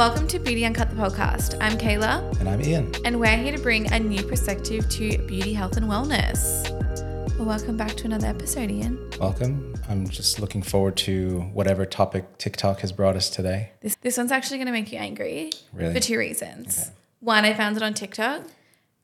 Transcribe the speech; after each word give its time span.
Welcome 0.00 0.26
to 0.28 0.38
Beauty 0.38 0.64
Uncut 0.64 0.88
the 0.88 0.96
podcast. 0.96 1.58
I'm 1.60 1.76
Kayla, 1.76 2.40
And 2.40 2.48
I'm 2.48 2.62
Ian. 2.62 2.90
and 3.04 3.20
we're 3.20 3.36
here 3.36 3.54
to 3.54 3.62
bring 3.62 3.92
a 3.92 3.98
new 3.98 4.22
perspective 4.22 4.88
to 4.88 5.18
beauty, 5.26 5.52
health, 5.52 5.76
and 5.76 5.84
wellness. 5.86 6.70
Well, 7.36 7.46
welcome 7.46 7.76
back 7.76 7.90
to 7.96 8.06
another 8.06 8.26
episode, 8.28 8.70
Ian. 8.70 9.10
Welcome. 9.20 9.74
I'm 9.90 10.08
just 10.08 10.40
looking 10.40 10.62
forward 10.62 10.96
to 10.98 11.40
whatever 11.52 11.84
topic 11.84 12.38
TikTok 12.38 12.80
has 12.80 12.92
brought 12.92 13.14
us 13.14 13.28
today. 13.28 13.72
This 13.82 13.96
this 13.96 14.16
one's 14.16 14.32
actually 14.32 14.56
going 14.56 14.68
to 14.68 14.72
make 14.72 14.90
you 14.90 14.96
angry 14.98 15.50
Really? 15.74 15.92
for 15.92 16.00
two 16.00 16.16
reasons. 16.18 16.78
Okay. 16.80 16.90
One, 17.20 17.44
I 17.44 17.52
found 17.52 17.76
it 17.76 17.82
on 17.82 17.92
TikTok. 17.92 18.44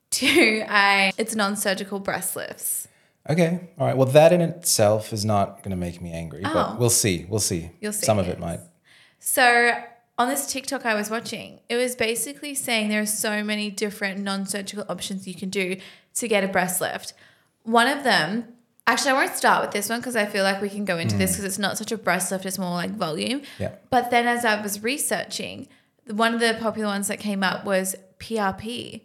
Two, 0.09 0.63
I 0.67 1.11
it's 1.15 1.35
non-surgical 1.35 1.99
breast 1.99 2.35
lifts. 2.35 2.87
Okay. 3.29 3.69
All 3.77 3.85
right. 3.85 3.95
Well, 3.95 4.07
that 4.07 4.33
in 4.33 4.41
itself 4.41 5.13
is 5.13 5.23
not 5.23 5.57
going 5.61 5.69
to 5.71 5.77
make 5.77 6.01
me 6.01 6.11
angry, 6.11 6.41
Oh. 6.43 6.51
but 6.55 6.79
we'll 6.79 6.89
see. 6.89 7.27
We'll 7.29 7.39
see. 7.39 7.69
You'll 7.81 7.93
see 7.93 8.03
Some 8.07 8.17
of 8.17 8.27
it. 8.27 8.31
it 8.31 8.39
might. 8.39 8.61
So 9.19 9.73
on 10.17 10.29
this 10.29 10.47
TikTok 10.47 10.85
I 10.85 10.95
was 10.95 11.09
watching, 11.09 11.59
it 11.69 11.75
was 11.75 11.95
basically 11.95 12.55
saying 12.55 12.89
there 12.89 13.01
are 13.01 13.05
so 13.05 13.43
many 13.43 13.69
different 13.69 14.19
non-surgical 14.19 14.85
options 14.89 15.27
you 15.27 15.35
can 15.35 15.49
do 15.49 15.77
to 16.15 16.27
get 16.27 16.43
a 16.43 16.47
breast 16.47 16.81
lift. 16.81 17.13
One 17.63 17.87
of 17.87 18.03
them, 18.03 18.45
actually, 18.87 19.11
I 19.11 19.13
won't 19.13 19.35
start 19.35 19.63
with 19.63 19.71
this 19.71 19.89
one 19.89 19.99
because 19.99 20.15
I 20.15 20.25
feel 20.25 20.43
like 20.43 20.61
we 20.61 20.69
can 20.69 20.85
go 20.85 20.97
into 20.97 21.17
this 21.17 21.31
mm. 21.31 21.33
because 21.35 21.45
it's 21.45 21.59
not 21.59 21.77
such 21.77 21.91
a 21.91 21.97
breast 21.97 22.31
lift; 22.31 22.45
it's 22.45 22.57
more 22.57 22.71
like 22.71 22.91
volume. 22.91 23.41
Yeah. 23.59 23.73
But 23.89 24.09
then, 24.09 24.25
as 24.25 24.43
I 24.43 24.61
was 24.61 24.81
researching, 24.81 25.67
one 26.09 26.33
of 26.33 26.39
the 26.39 26.57
popular 26.59 26.87
ones 26.87 27.07
that 27.09 27.19
came 27.19 27.43
up 27.43 27.65
was 27.65 27.95
PRP 28.19 29.01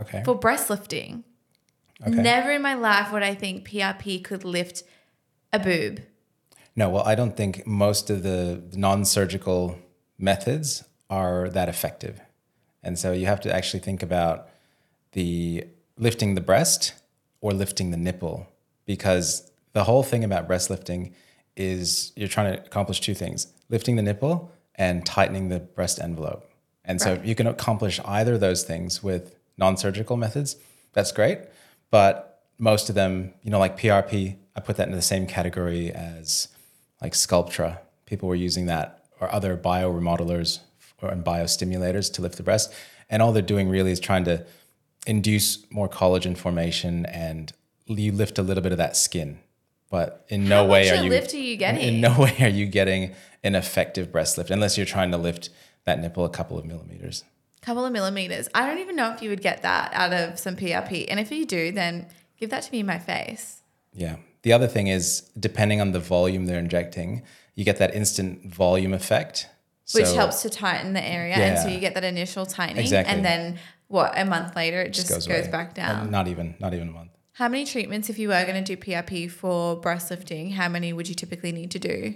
Okay. 0.00 0.22
for 0.24 0.34
breast 0.34 0.70
lifting. 0.70 1.24
Okay. 2.02 2.10
Never 2.10 2.50
in 2.50 2.62
my 2.62 2.74
life 2.74 3.12
would 3.12 3.22
I 3.22 3.34
think 3.34 3.68
PRP 3.68 4.24
could 4.24 4.44
lift 4.44 4.82
a 5.52 5.58
boob. 5.58 6.00
No, 6.74 6.88
well, 6.90 7.04
I 7.04 7.14
don't 7.14 7.36
think 7.36 7.66
most 7.66 8.10
of 8.10 8.24
the 8.24 8.62
non-surgical 8.72 9.78
methods 10.18 10.84
are 11.10 11.48
that 11.50 11.68
effective. 11.68 12.20
And 12.82 12.98
so 12.98 13.12
you 13.12 13.26
have 13.26 13.40
to 13.42 13.54
actually 13.54 13.80
think 13.80 14.02
about 14.02 14.48
the 15.12 15.64
lifting 15.96 16.34
the 16.34 16.40
breast 16.40 16.94
or 17.40 17.52
lifting 17.52 17.90
the 17.90 17.96
nipple 17.96 18.48
because 18.84 19.50
the 19.72 19.84
whole 19.84 20.02
thing 20.02 20.24
about 20.24 20.46
breast 20.46 20.70
lifting 20.70 21.14
is 21.56 22.12
you're 22.16 22.28
trying 22.28 22.52
to 22.52 22.60
accomplish 22.64 23.00
two 23.00 23.14
things, 23.14 23.48
lifting 23.68 23.96
the 23.96 24.02
nipple 24.02 24.52
and 24.74 25.06
tightening 25.06 25.48
the 25.48 25.60
breast 25.60 26.00
envelope. 26.00 26.50
And 26.84 27.00
so 27.00 27.20
you 27.24 27.34
can 27.34 27.46
accomplish 27.46 28.00
either 28.04 28.34
of 28.34 28.40
those 28.40 28.64
things 28.64 29.02
with 29.02 29.36
non-surgical 29.56 30.16
methods. 30.16 30.56
That's 30.92 31.12
great, 31.12 31.38
but 31.90 32.42
most 32.58 32.88
of 32.88 32.94
them, 32.94 33.32
you 33.42 33.50
know, 33.50 33.58
like 33.58 33.78
PRP, 33.78 34.36
I 34.56 34.60
put 34.60 34.76
that 34.76 34.88
in 34.88 34.94
the 34.94 35.02
same 35.02 35.26
category 35.26 35.92
as 35.92 36.48
like 37.00 37.12
Sculptra. 37.12 37.78
People 38.06 38.28
were 38.28 38.34
using 38.34 38.66
that 38.66 39.03
or 39.24 39.32
other 39.34 39.56
bioremodelers 39.56 40.60
or 41.02 41.08
and 41.10 41.24
biostimulators 41.24 42.12
to 42.14 42.22
lift 42.22 42.36
the 42.36 42.42
breast. 42.42 42.72
And 43.10 43.22
all 43.22 43.32
they're 43.32 43.42
doing 43.42 43.68
really 43.68 43.90
is 43.92 44.00
trying 44.00 44.24
to 44.24 44.44
induce 45.06 45.70
more 45.70 45.88
collagen 45.88 46.36
formation 46.36 47.04
and 47.06 47.52
you 47.86 48.12
lift 48.12 48.38
a 48.38 48.42
little 48.42 48.62
bit 48.62 48.72
of 48.72 48.78
that 48.78 48.96
skin. 48.96 49.38
But 49.90 50.24
in 50.28 50.48
no 50.48 50.64
How 50.64 50.70
way 50.70 50.90
are 50.90 51.02
you 51.02 51.10
lift 51.10 51.34
are 51.34 51.38
you 51.38 51.56
getting? 51.56 51.80
in 51.80 52.00
no 52.00 52.18
way 52.18 52.34
are 52.40 52.48
you 52.48 52.66
getting 52.66 53.14
an 53.42 53.54
effective 53.54 54.10
breast 54.10 54.38
lift 54.38 54.50
unless 54.50 54.76
you're 54.76 54.86
trying 54.86 55.10
to 55.10 55.18
lift 55.18 55.50
that 55.84 56.00
nipple 56.00 56.24
a 56.24 56.30
couple 56.30 56.58
of 56.58 56.64
millimeters. 56.64 57.24
couple 57.60 57.84
of 57.84 57.92
millimeters. 57.92 58.48
I 58.54 58.66
don't 58.66 58.78
even 58.78 58.96
know 58.96 59.12
if 59.12 59.22
you 59.22 59.28
would 59.30 59.42
get 59.42 59.62
that 59.62 59.92
out 59.92 60.12
of 60.12 60.38
some 60.38 60.56
PRP. 60.56 61.06
And 61.08 61.20
if 61.20 61.30
you 61.30 61.44
do, 61.44 61.70
then 61.72 62.06
give 62.38 62.50
that 62.50 62.62
to 62.62 62.72
me 62.72 62.80
in 62.80 62.86
my 62.86 62.98
face. 62.98 63.60
Yeah. 63.92 64.16
The 64.42 64.52
other 64.52 64.66
thing 64.66 64.86
is, 64.88 65.22
depending 65.38 65.80
on 65.80 65.92
the 65.92 66.00
volume 66.00 66.46
they're 66.46 66.58
injecting, 66.58 67.22
you 67.54 67.64
get 67.64 67.78
that 67.78 67.94
instant 67.94 68.52
volume 68.52 68.92
effect. 68.94 69.48
Which 69.92 70.06
So 70.06 70.14
helps 70.16 70.42
to 70.42 70.50
tighten 70.50 70.92
the 70.94 71.02
area. 71.04 71.34
And 71.34 71.58
so 71.58 71.68
you 71.68 71.78
get 71.78 71.94
that 71.94 72.04
initial 72.04 72.46
tightening. 72.46 72.82
Exactly. 72.84 73.14
And 73.14 73.24
then 73.24 73.58
what, 73.88 74.18
a 74.18 74.24
month 74.24 74.56
later, 74.56 74.80
it 74.80 74.92
just, 74.94 75.10
it 75.10 75.12
goes, 75.14 75.26
away. 75.26 75.46
back 75.50 75.74
down. 75.74 76.10
Not 76.10 76.26
even, 76.28 76.54
not 76.58 76.72
even 76.74 76.88
a 76.88 76.92
month. 76.92 77.10
how 77.32 77.48
many 77.48 77.66
treatments, 77.66 78.08
if 78.08 78.18
you 78.18 78.28
were 78.28 78.44
going 78.44 78.62
to 78.64 78.76
do 78.76 78.80
PRP 78.80 79.30
for 79.30 79.76
breast 79.76 80.10
lifting, 80.10 80.50
how 80.52 80.68
many 80.68 80.92
would 80.94 81.08
you 81.08 81.14
typically 81.14 81.52
need 81.52 81.70
to 81.72 81.78
do? 81.78 82.14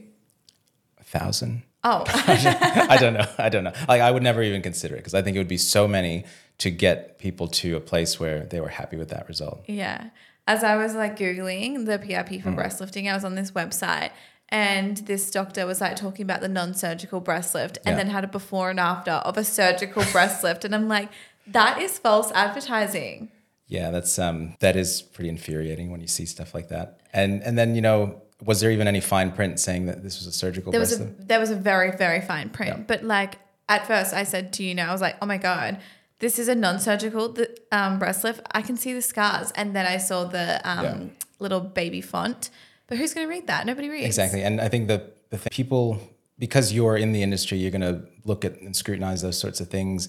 A 0.98 1.04
thousand. 1.04 1.62
Oh, 1.84 2.04
I 2.08 2.96
don't 2.98 3.14
know. 3.14 3.26
I 3.38 3.48
don't 3.50 3.64
know. 3.64 3.72
Like 3.86 4.00
I 4.00 4.10
would 4.10 4.22
never 4.22 4.42
even 4.42 4.62
consider 4.62 4.94
it 4.94 4.98
because 4.98 5.14
I 5.14 5.22
think 5.22 5.36
it 5.36 5.40
would 5.40 5.46
be 5.46 5.58
so 5.58 5.86
many 5.86 6.24
to 6.58 6.70
get 6.70 7.18
people 7.18 7.46
to 7.48 7.76
a 7.76 7.80
place 7.80 8.18
where 8.18 8.46
they 8.46 8.60
were 8.60 8.68
happy 8.68 8.96
with 8.96 9.10
that 9.10 9.28
result. 9.28 9.62
yeah. 9.66 10.10
As 10.48 10.64
I 10.64 10.76
was 10.76 10.94
like 10.94 11.18
Googling 11.18 11.84
the 11.84 11.98
PRP 11.98 12.38
Mm. 12.38 12.42
for 12.42 12.50
breast 12.52 12.80
lifting, 12.80 13.06
I 13.06 13.12
was 13.14 13.22
on 13.22 13.34
this 13.34 13.50
website 13.50 14.10
and 14.50 14.96
this 14.98 15.30
doctor 15.30 15.66
was 15.66 15.80
like 15.80 15.96
talking 15.96 16.22
about 16.22 16.40
the 16.40 16.48
non 16.48 16.74
surgical 16.74 17.20
breast 17.20 17.54
lift 17.54 17.78
and 17.84 17.92
Yeah. 17.96 17.96
then 18.02 18.06
had 18.12 18.24
a 18.24 18.28
before 18.28 18.70
and 18.70 18.80
after 18.80 19.10
of 19.12 19.36
a 19.36 19.44
surgical 19.44 20.04
breast 20.12 20.42
lift. 20.42 20.64
And 20.64 20.74
I'm 20.74 20.88
like, 20.88 21.10
that 21.46 21.80
is 21.80 21.98
false 21.98 22.30
advertising. 22.32 23.30
Yeah, 23.66 23.90
that's 23.90 24.18
um 24.18 24.56
that 24.60 24.76
is 24.76 25.02
pretty 25.02 25.28
infuriating 25.28 25.90
when 25.90 26.00
you 26.00 26.06
see 26.06 26.24
stuff 26.26 26.54
like 26.54 26.68
that. 26.68 27.00
And 27.12 27.42
and 27.42 27.58
then 27.58 27.74
you 27.74 27.82
know, 27.82 28.22
was 28.42 28.60
there 28.60 28.70
even 28.70 28.88
any 28.88 29.00
fine 29.00 29.32
print 29.32 29.60
saying 29.60 29.86
that 29.86 30.02
this 30.02 30.18
was 30.18 30.26
a 30.26 30.32
surgical 30.32 30.72
There 30.72 30.80
was 30.80 30.98
a 30.98 31.04
lift? 31.04 31.28
there 31.28 31.40
was 31.40 31.50
a 31.50 31.56
very 31.56 31.90
very 31.96 32.20
fine 32.22 32.48
print, 32.48 32.76
Yeah. 32.78 32.84
but 32.86 33.04
like 33.04 33.36
at 33.68 33.86
first 33.86 34.14
I 34.14 34.24
said 34.24 34.52
to 34.54 34.62
you, 34.62 34.74
know, 34.74 34.84
I 34.86 34.92
was 34.92 35.02
like, 35.02 35.16
oh 35.20 35.26
my 35.26 35.36
god, 35.36 35.78
this 36.20 36.38
is 36.38 36.48
a 36.48 36.54
non-surgical 36.54 37.36
um, 37.70 37.98
breast 37.98 38.24
lift. 38.24 38.40
I 38.52 38.62
can 38.62 38.76
see 38.78 38.94
the 38.94 39.02
scars, 39.02 39.52
and 39.54 39.76
then 39.76 39.84
I 39.86 39.98
saw 39.98 40.24
the 40.24 40.58
um, 40.68 40.84
Yeah. 40.84 40.96
little 41.38 41.60
baby 41.60 42.00
font. 42.00 42.48
But 42.88 42.98
who's 42.98 43.14
going 43.14 43.26
to 43.26 43.30
read 43.32 43.46
that? 43.46 43.66
Nobody 43.66 43.88
reads. 43.88 44.06
Exactly. 44.06 44.42
And 44.42 44.60
I 44.60 44.68
think 44.68 44.88
the, 44.88 45.12
the 45.30 45.38
thing, 45.38 45.48
people, 45.52 46.00
because 46.38 46.72
you're 46.72 46.96
in 46.96 47.12
the 47.12 47.22
industry, 47.22 47.58
you're 47.58 47.70
going 47.70 47.82
to 47.82 48.02
look 48.24 48.44
at 48.44 48.60
and 48.60 48.74
scrutinize 48.74 49.22
those 49.22 49.38
sorts 49.38 49.60
of 49.60 49.68
things. 49.68 50.08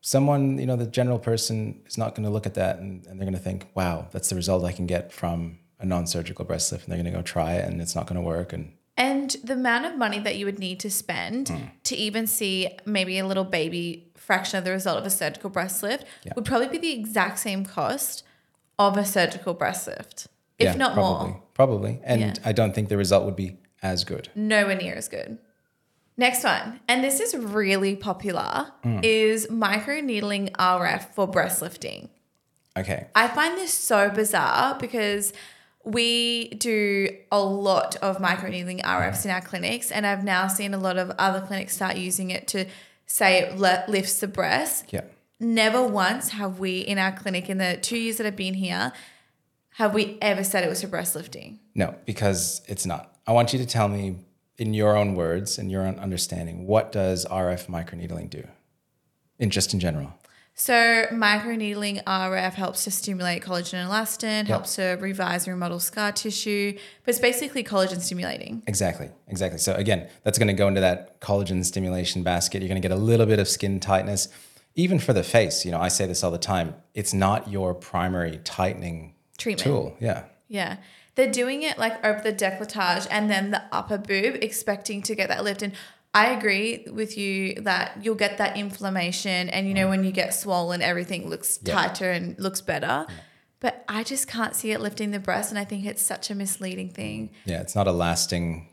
Someone, 0.00 0.58
you 0.58 0.66
know, 0.66 0.76
the 0.76 0.86
general 0.86 1.18
person 1.18 1.80
is 1.86 1.96
not 1.96 2.14
going 2.14 2.24
to 2.24 2.30
look 2.30 2.46
at 2.46 2.54
that 2.54 2.78
and, 2.78 3.06
and 3.06 3.18
they're 3.20 3.26
going 3.26 3.34
to 3.36 3.40
think, 3.40 3.68
wow, 3.74 4.08
that's 4.12 4.28
the 4.30 4.36
result 4.36 4.64
I 4.64 4.72
can 4.72 4.86
get 4.86 5.12
from 5.12 5.58
a 5.78 5.86
non 5.86 6.06
surgical 6.06 6.44
breast 6.44 6.72
lift. 6.72 6.84
And 6.84 6.92
they're 6.92 7.02
going 7.02 7.12
to 7.12 7.18
go 7.18 7.22
try 7.22 7.54
it 7.54 7.64
and 7.70 7.80
it's 7.80 7.94
not 7.94 8.06
going 8.06 8.16
to 8.16 8.26
work. 8.26 8.52
And 8.52 8.72
And 8.96 9.30
the 9.44 9.54
amount 9.54 9.86
of 9.86 9.96
money 9.96 10.18
that 10.20 10.36
you 10.36 10.46
would 10.46 10.58
need 10.58 10.80
to 10.80 10.90
spend 10.90 11.48
Hmm. 11.48 11.64
to 11.84 11.96
even 11.96 12.26
see 12.26 12.68
maybe 12.86 13.18
a 13.18 13.26
little 13.26 13.44
baby 13.44 14.10
fraction 14.16 14.58
of 14.58 14.64
the 14.64 14.70
result 14.70 14.98
of 14.98 15.04
a 15.06 15.10
surgical 15.10 15.50
breast 15.50 15.82
lift 15.82 16.04
Yeah. 16.24 16.32
would 16.36 16.44
probably 16.46 16.68
be 16.68 16.78
the 16.78 16.92
exact 16.92 17.38
same 17.38 17.64
cost 17.64 18.24
of 18.78 18.96
a 18.96 19.04
surgical 19.04 19.52
breast 19.54 19.86
lift, 19.86 20.26
if 20.58 20.64
yeah, 20.66 20.74
not 20.74 20.94
probably, 20.94 21.30
more. 21.32 21.42
Probably. 21.54 22.00
And 22.04 22.20
Yeah. 22.20 22.34
I 22.44 22.52
don't 22.52 22.74
think 22.74 22.88
the 22.88 22.96
result 22.96 23.24
would 23.24 23.36
be 23.36 23.56
as 23.82 24.04
good. 24.04 24.28
nowhere 24.34 24.76
near 24.76 24.94
as 24.94 25.08
good. 25.08 25.38
Next 26.16 26.44
one, 26.44 26.78
and 26.88 27.02
this 27.02 27.18
is 27.20 27.34
really 27.36 27.96
popular, 27.96 28.68
Hmm. 28.82 29.00
is 29.02 29.46
microneedling 29.48 30.50
RF 30.58 31.12
for 31.14 31.26
breast 31.26 31.60
lifting. 31.60 32.08
Okay. 32.76 33.06
I 33.14 33.28
find 33.28 33.56
this 33.58 33.72
so 33.74 34.10
bizarre 34.10 34.76
because 34.78 35.32
we 35.84 36.48
do 36.50 37.08
a 37.30 37.40
lot 37.40 37.96
of 37.96 38.18
microneedling 38.18 38.80
RFs 38.84 39.24
in 39.24 39.30
our 39.30 39.40
clinics, 39.40 39.90
and 39.90 40.06
I've 40.06 40.24
now 40.24 40.46
seen 40.48 40.72
a 40.72 40.78
lot 40.78 40.96
of 40.98 41.10
other 41.18 41.40
clinics 41.40 41.74
start 41.74 41.96
using 41.96 42.30
it 42.30 42.46
to 42.48 42.66
say 43.06 43.40
it 43.40 43.58
lifts 43.58 44.18
the 44.20 44.28
breast. 44.28 44.86
Yeah. 44.90 45.02
Never 45.40 45.84
once 45.86 46.30
have 46.30 46.58
we 46.58 46.78
in 46.78 46.96
our 46.98 47.12
clinic 47.12 47.50
in 47.50 47.58
the 47.58 47.76
two 47.76 47.98
years 47.98 48.16
that 48.16 48.26
I've 48.26 48.36
been 48.36 48.54
here 48.54 48.92
have 49.74 49.92
we 49.92 50.18
ever 50.22 50.44
said 50.44 50.62
it 50.62 50.68
was 50.68 50.82
for 50.82 50.86
breast 50.86 51.16
lifting. 51.16 51.58
No, 51.74 51.96
because 52.06 52.62
it's 52.68 52.86
not. 52.86 53.16
I 53.26 53.32
want 53.32 53.52
you 53.52 53.58
to 53.58 53.66
tell 53.66 53.88
me 53.88 54.18
in 54.56 54.72
your 54.72 54.96
own 54.96 55.16
words 55.16 55.58
and 55.58 55.68
your 55.68 55.82
own 55.82 55.98
understanding, 55.98 56.66
what 56.66 56.92
does 56.92 57.26
RF 57.26 57.66
microneedling 57.66 58.30
do? 58.30 58.46
In 59.40 59.50
just 59.50 59.74
in 59.74 59.80
general. 59.80 60.14
So 60.54 61.06
microneedling 61.10 62.04
RF 62.04 62.52
helps 62.52 62.84
to 62.84 62.92
stimulate 62.92 63.42
collagen 63.42 63.74
and 63.74 63.90
elastin, 63.90 64.46
helps 64.46 64.76
to 64.76 64.96
revise 65.00 65.48
and 65.48 65.54
remodel 65.54 65.80
scar 65.80 66.12
tissue, 66.12 66.78
but 67.04 67.10
it's 67.10 67.18
basically 67.18 67.64
collagen 67.64 68.00
stimulating. 68.00 68.62
Exactly, 68.68 69.10
exactly. 69.26 69.58
So 69.58 69.74
again, 69.74 70.08
that's 70.22 70.38
going 70.38 70.46
to 70.46 70.54
go 70.54 70.68
into 70.68 70.82
that 70.82 71.20
collagen 71.20 71.64
stimulation 71.64 72.22
basket. 72.22 72.62
You're 72.62 72.68
going 72.68 72.80
to 72.80 72.88
get 72.88 72.96
a 72.96 73.00
little 73.00 73.26
bit 73.26 73.40
of 73.40 73.48
skin 73.48 73.80
tightness, 73.80 74.28
even 74.76 75.00
for 75.00 75.12
the 75.12 75.24
face. 75.24 75.64
You 75.64 75.72
know, 75.72 75.80
I 75.80 75.88
say 75.88 76.06
this 76.06 76.22
all 76.22 76.30
the 76.30 76.38
time. 76.38 76.76
It's 76.94 77.12
not 77.12 77.48
your 77.50 77.74
primary 77.74 78.38
tightening 78.44 79.13
Treatment. 79.38 79.64
tool. 79.64 79.96
Yeah, 80.00 80.24
Yeah. 80.48 80.76
They're 81.16 81.30
doing 81.30 81.62
it 81.62 81.78
like 81.78 82.04
over 82.04 82.20
the 82.20 82.32
décolletage 82.32 83.06
and 83.08 83.30
then 83.30 83.52
the 83.52 83.62
upper 83.70 83.98
boob, 83.98 84.36
expecting 84.42 85.00
to 85.02 85.14
get 85.14 85.28
that 85.28 85.44
lift. 85.44 85.62
And 85.62 85.72
I 86.12 86.30
agree 86.30 86.86
with 86.90 87.16
you 87.16 87.54
that 87.62 87.98
you'll 88.02 88.16
get 88.16 88.38
that 88.38 88.56
inflammation. 88.56 89.48
And 89.48 89.68
you 89.68 89.74
know, 89.74 89.88
when 89.88 90.02
you 90.02 90.10
get 90.10 90.34
swollen, 90.34 90.82
everything 90.82 91.28
looks 91.28 91.60
Yeah. 91.62 91.74
tighter 91.74 92.10
and 92.10 92.36
looks 92.40 92.60
better. 92.60 93.06
But 93.60 93.84
I 93.88 94.02
just 94.02 94.26
can't 94.26 94.56
see 94.56 94.72
it 94.72 94.80
lifting 94.80 95.12
the 95.12 95.20
breast. 95.20 95.50
And 95.50 95.58
I 95.58 95.64
think 95.64 95.84
it's 95.86 96.02
such 96.02 96.30
a 96.30 96.34
misleading 96.34 96.90
thing. 96.90 97.30
yeah. 97.44 97.60
It's 97.60 97.76
not 97.76 97.86
a 97.86 97.92
lasting, 97.92 98.68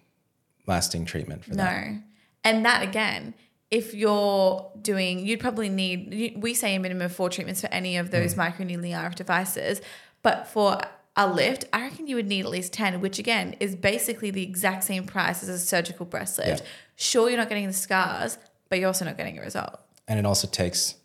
lasting 0.68 1.06
treatment 1.06 1.46
for 1.46 1.56
that. 1.56 1.88
No. 1.88 1.98
And 2.44 2.66
that 2.66 2.82
again, 2.82 3.36
if 3.70 3.94
you're 3.94 4.70
doing, 4.82 5.26
you'd 5.26 5.40
probably 5.40 5.70
need, 5.70 6.36
we 6.42 6.54
say 6.56 6.76
a 6.76 6.80
minimum 6.80 7.06
of 7.06 7.14
four 7.16 7.30
treatments 7.30 7.62
for 7.62 7.68
any 7.68 7.98
of 7.98 8.08
Mm. 8.08 8.12
those 8.12 8.34
microneedling 8.36 8.96
RF 8.98 9.14
devices. 9.16 9.80
But 10.24 10.48
for 10.48 10.80
a 11.16 11.32
lift, 11.32 11.66
I 11.74 11.82
reckon 11.82 12.08
you 12.08 12.16
would 12.16 12.28
need 12.28 12.46
at 12.46 12.52
least 12.52 12.74
10, 12.74 13.02
which 13.02 13.20
again 13.20 13.56
is 13.60 13.76
basically 13.76 14.32
the 14.32 14.44
exact 14.44 14.84
same 14.84 15.06
price 15.06 15.44
as 15.44 15.50
a 15.50 15.60
surgical 15.60 16.06
breast 16.06 16.38
lift. 16.38 16.62
Yeah. 16.62 16.70
Sure, 16.96 17.30
you're 17.30 17.38
not 17.38 17.50
getting 17.50 17.68
the 17.68 17.74
scars, 17.74 18.38
but 18.70 18.80
you're 18.80 18.88
also 18.88 19.06
not 19.06 19.18
getting 19.18 19.38
a 19.38 19.42
result. 19.42 19.80
And 20.08 20.20
it 20.20 20.26
also 20.26 20.48
takes 20.48 20.96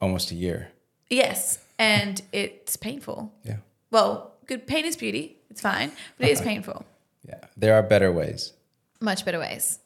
almost 0.00 0.30
a 0.30 0.34
year. 0.34 0.70
Yes, 1.08 1.58
and 1.78 2.20
it's 2.32 2.76
painful. 2.76 3.32
Yeah. 3.44 3.56
Well, 3.90 4.34
good 4.46 4.66
pain 4.66 4.84
is 4.84 4.96
beauty. 4.96 5.36
It's 5.50 5.60
fine, 5.60 5.92
but 6.18 6.28
it 6.28 6.32
is 6.32 6.40
painful. 6.40 6.84
Yeah. 7.26 7.44
There 7.56 7.74
are 7.74 7.82
better 7.82 8.12
ways. 8.12 8.52
Much 9.00 9.24
better 9.24 9.38
ways. 9.38 9.78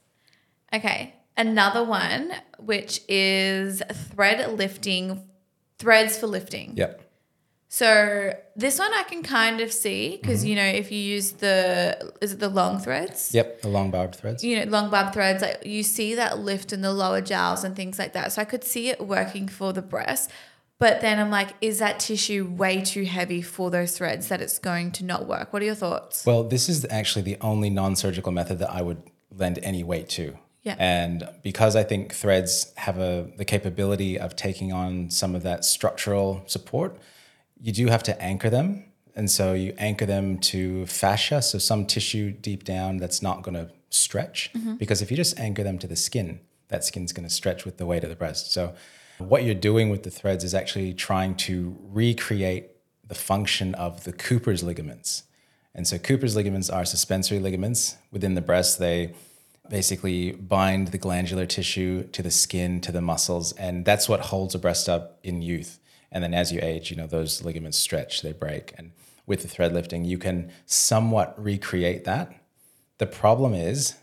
Okay. 0.72 1.14
Another 1.36 1.82
one, 1.82 2.32
which 2.58 3.00
is 3.08 3.82
thread 4.12 4.58
lifting, 4.58 5.28
threads 5.78 6.18
for 6.18 6.26
lifting. 6.26 6.72
Yep. 6.76 7.09
So 7.72 8.34
this 8.56 8.80
one 8.80 8.92
I 8.92 9.04
can 9.04 9.22
kind 9.22 9.60
of 9.60 9.72
see 9.72 10.18
because 10.20 10.40
mm-hmm. 10.40 10.48
you 10.48 10.56
know 10.56 10.64
if 10.64 10.90
you 10.90 10.98
use 10.98 11.32
the 11.32 12.12
is 12.20 12.32
it 12.32 12.40
the 12.40 12.48
long 12.48 12.80
threads? 12.80 13.32
Yep. 13.32 13.62
The 13.62 13.68
long 13.68 13.92
barbed 13.92 14.16
threads. 14.16 14.42
You 14.42 14.58
know, 14.58 14.70
long 14.70 14.90
barb 14.90 15.12
threads, 15.12 15.40
like 15.40 15.64
you 15.64 15.84
see 15.84 16.16
that 16.16 16.40
lift 16.40 16.72
in 16.72 16.80
the 16.80 16.92
lower 16.92 17.20
jowls 17.20 17.62
and 17.62 17.76
things 17.76 17.96
like 17.96 18.12
that. 18.14 18.32
So 18.32 18.42
I 18.42 18.44
could 18.44 18.64
see 18.64 18.88
it 18.88 19.00
working 19.06 19.46
for 19.46 19.72
the 19.72 19.82
breast. 19.82 20.32
But 20.80 21.00
then 21.00 21.20
I'm 21.20 21.30
like, 21.30 21.50
is 21.60 21.78
that 21.78 22.00
tissue 22.00 22.52
way 22.52 22.80
too 22.80 23.04
heavy 23.04 23.40
for 23.40 23.70
those 23.70 23.96
threads 23.96 24.26
that 24.28 24.40
it's 24.40 24.58
going 24.58 24.90
to 24.92 25.04
not 25.04 25.28
work? 25.28 25.52
What 25.52 25.62
are 25.62 25.66
your 25.66 25.76
thoughts? 25.76 26.26
Well, 26.26 26.42
this 26.42 26.68
is 26.68 26.84
actually 26.90 27.22
the 27.22 27.36
only 27.40 27.70
non 27.70 27.94
surgical 27.94 28.32
method 28.32 28.58
that 28.58 28.70
I 28.70 28.82
would 28.82 29.00
lend 29.30 29.60
any 29.62 29.84
weight 29.84 30.08
to. 30.10 30.36
Yeah. 30.64 30.74
And 30.76 31.28
because 31.44 31.76
I 31.76 31.84
think 31.84 32.12
threads 32.12 32.72
have 32.78 32.98
a 32.98 33.30
the 33.36 33.44
capability 33.44 34.18
of 34.18 34.34
taking 34.34 34.72
on 34.72 35.08
some 35.08 35.36
of 35.36 35.44
that 35.44 35.64
structural 35.64 36.42
support, 36.46 36.98
you 37.60 37.72
do 37.72 37.86
have 37.88 38.02
to 38.04 38.22
anchor 38.22 38.50
them. 38.50 38.84
And 39.16 39.30
so 39.30 39.54
you 39.54 39.74
anchor 39.76 40.06
them 40.06 40.38
to 40.38 40.86
fascia, 40.86 41.42
so 41.42 41.58
some 41.58 41.84
tissue 41.84 42.30
deep 42.30 42.64
down 42.64 42.98
that's 42.98 43.22
not 43.22 43.42
going 43.42 43.54
to 43.54 43.70
stretch. 43.90 44.50
Mm-hmm. 44.54 44.76
Because 44.76 45.02
if 45.02 45.10
you 45.10 45.16
just 45.16 45.38
anchor 45.38 45.64
them 45.64 45.78
to 45.78 45.86
the 45.86 45.96
skin, 45.96 46.40
that 46.68 46.84
skin's 46.84 47.12
going 47.12 47.28
to 47.28 47.34
stretch 47.34 47.64
with 47.64 47.76
the 47.76 47.86
weight 47.86 48.04
of 48.04 48.10
the 48.10 48.16
breast. 48.16 48.52
So 48.52 48.74
what 49.18 49.44
you're 49.44 49.54
doing 49.54 49.90
with 49.90 50.04
the 50.04 50.10
threads 50.10 50.44
is 50.44 50.54
actually 50.54 50.94
trying 50.94 51.34
to 51.36 51.76
recreate 51.82 52.70
the 53.06 53.14
function 53.14 53.74
of 53.74 54.04
the 54.04 54.12
Cooper's 54.12 54.62
ligaments. 54.62 55.24
And 55.74 55.86
so 55.86 55.98
Cooper's 55.98 56.36
ligaments 56.36 56.70
are 56.70 56.84
suspensory 56.84 57.40
ligaments 57.40 57.96
within 58.12 58.34
the 58.34 58.40
breast. 58.40 58.78
They 58.78 59.12
basically 59.68 60.32
bind 60.32 60.88
the 60.88 60.98
glandular 60.98 61.46
tissue 61.46 62.04
to 62.04 62.22
the 62.22 62.30
skin, 62.30 62.80
to 62.82 62.92
the 62.92 63.00
muscles, 63.00 63.52
and 63.52 63.84
that's 63.84 64.08
what 64.08 64.20
holds 64.20 64.54
a 64.54 64.58
breast 64.58 64.88
up 64.88 65.18
in 65.22 65.42
youth. 65.42 65.78
And 66.12 66.24
then 66.24 66.34
as 66.34 66.52
you 66.52 66.60
age, 66.62 66.90
you 66.90 66.96
know, 66.96 67.06
those 67.06 67.44
ligaments 67.44 67.78
stretch, 67.78 68.22
they 68.22 68.32
break. 68.32 68.74
And 68.76 68.92
with 69.26 69.42
the 69.42 69.48
thread 69.48 69.72
lifting, 69.72 70.04
you 70.04 70.18
can 70.18 70.50
somewhat 70.66 71.34
recreate 71.42 72.04
that. 72.04 72.34
The 72.98 73.06
problem 73.06 73.54
is, 73.54 73.94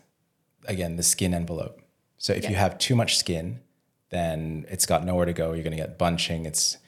again, 0.66 0.96
the 0.96 1.02
skin 1.02 1.34
envelope. 1.34 1.82
So 2.16 2.32
if 2.32 2.48
you 2.48 2.56
have 2.56 2.78
too 2.78 2.96
much 2.96 3.16
skin, 3.16 3.60
then 4.10 4.66
it's 4.68 4.86
got 4.86 5.04
nowhere 5.04 5.26
to 5.26 5.32
go. 5.32 5.52
You're 5.52 5.62
going 5.62 5.76
to 5.76 5.82
get 5.82 5.98
bunching. 5.98 6.46
It's 6.46 6.78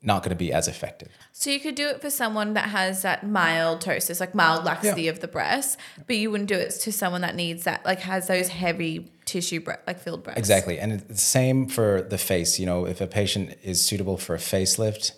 not 0.00 0.22
going 0.22 0.30
to 0.30 0.36
be 0.36 0.52
as 0.52 0.68
effective. 0.68 1.08
So 1.32 1.50
you 1.50 1.58
could 1.58 1.74
do 1.74 1.88
it 1.88 2.00
for 2.00 2.08
someone 2.10 2.54
that 2.54 2.68
has 2.68 3.02
that 3.02 3.26
mild 3.26 3.80
ptosis, 3.82 4.20
like 4.20 4.34
mild 4.34 4.64
laxity 4.64 5.02
Yeah. 5.02 5.10
of 5.10 5.20
the 5.20 5.26
breast, 5.28 5.76
but 6.06 6.16
you 6.16 6.30
wouldn't 6.30 6.48
do 6.48 6.54
it 6.54 6.70
to 6.70 6.92
someone 6.92 7.20
that 7.22 7.34
needs 7.34 7.64
that, 7.64 7.84
like 7.84 8.00
has 8.00 8.28
those 8.28 8.48
heavy 8.48 9.10
tissue, 9.24 9.60
bre- 9.60 9.72
like 9.86 9.98
filled 9.98 10.22
breasts. 10.22 10.38
Exactly. 10.38 10.78
And 10.78 10.92
it's 10.92 11.04
the 11.04 11.16
same 11.16 11.66
for 11.66 12.02
the 12.02 12.18
face. 12.18 12.58
You 12.60 12.66
know, 12.66 12.86
if 12.86 13.00
a 13.00 13.06
patient 13.08 13.56
is 13.62 13.84
suitable 13.84 14.16
for 14.18 14.34
a 14.36 14.38
facelift, 14.38 15.12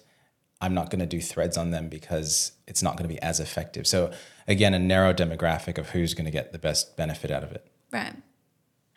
I'm 0.63 0.73
not 0.75 0.89
going 0.91 1.01
to 1.01 1.07
do 1.07 1.21
threads 1.21 1.57
on 1.59 1.71
them 1.73 1.89
because 1.89 2.53
it's 2.67 2.83
not 2.83 2.97
going 2.97 3.09
to 3.09 3.15
be 3.15 3.21
as 3.23 3.39
effective. 3.41 3.87
So, 3.87 4.13
again, 4.49 4.73
a 4.75 4.79
narrow 4.79 5.13
demographic 5.13 5.77
of 5.79 5.91
who's 5.91 6.15
going 6.15 6.25
to 6.27 6.31
get 6.31 6.53
the 6.53 6.59
best 6.59 6.97
benefit 6.97 7.31
out 7.31 7.43
of 7.43 7.53
it. 7.53 7.67
Right. 7.93 8.15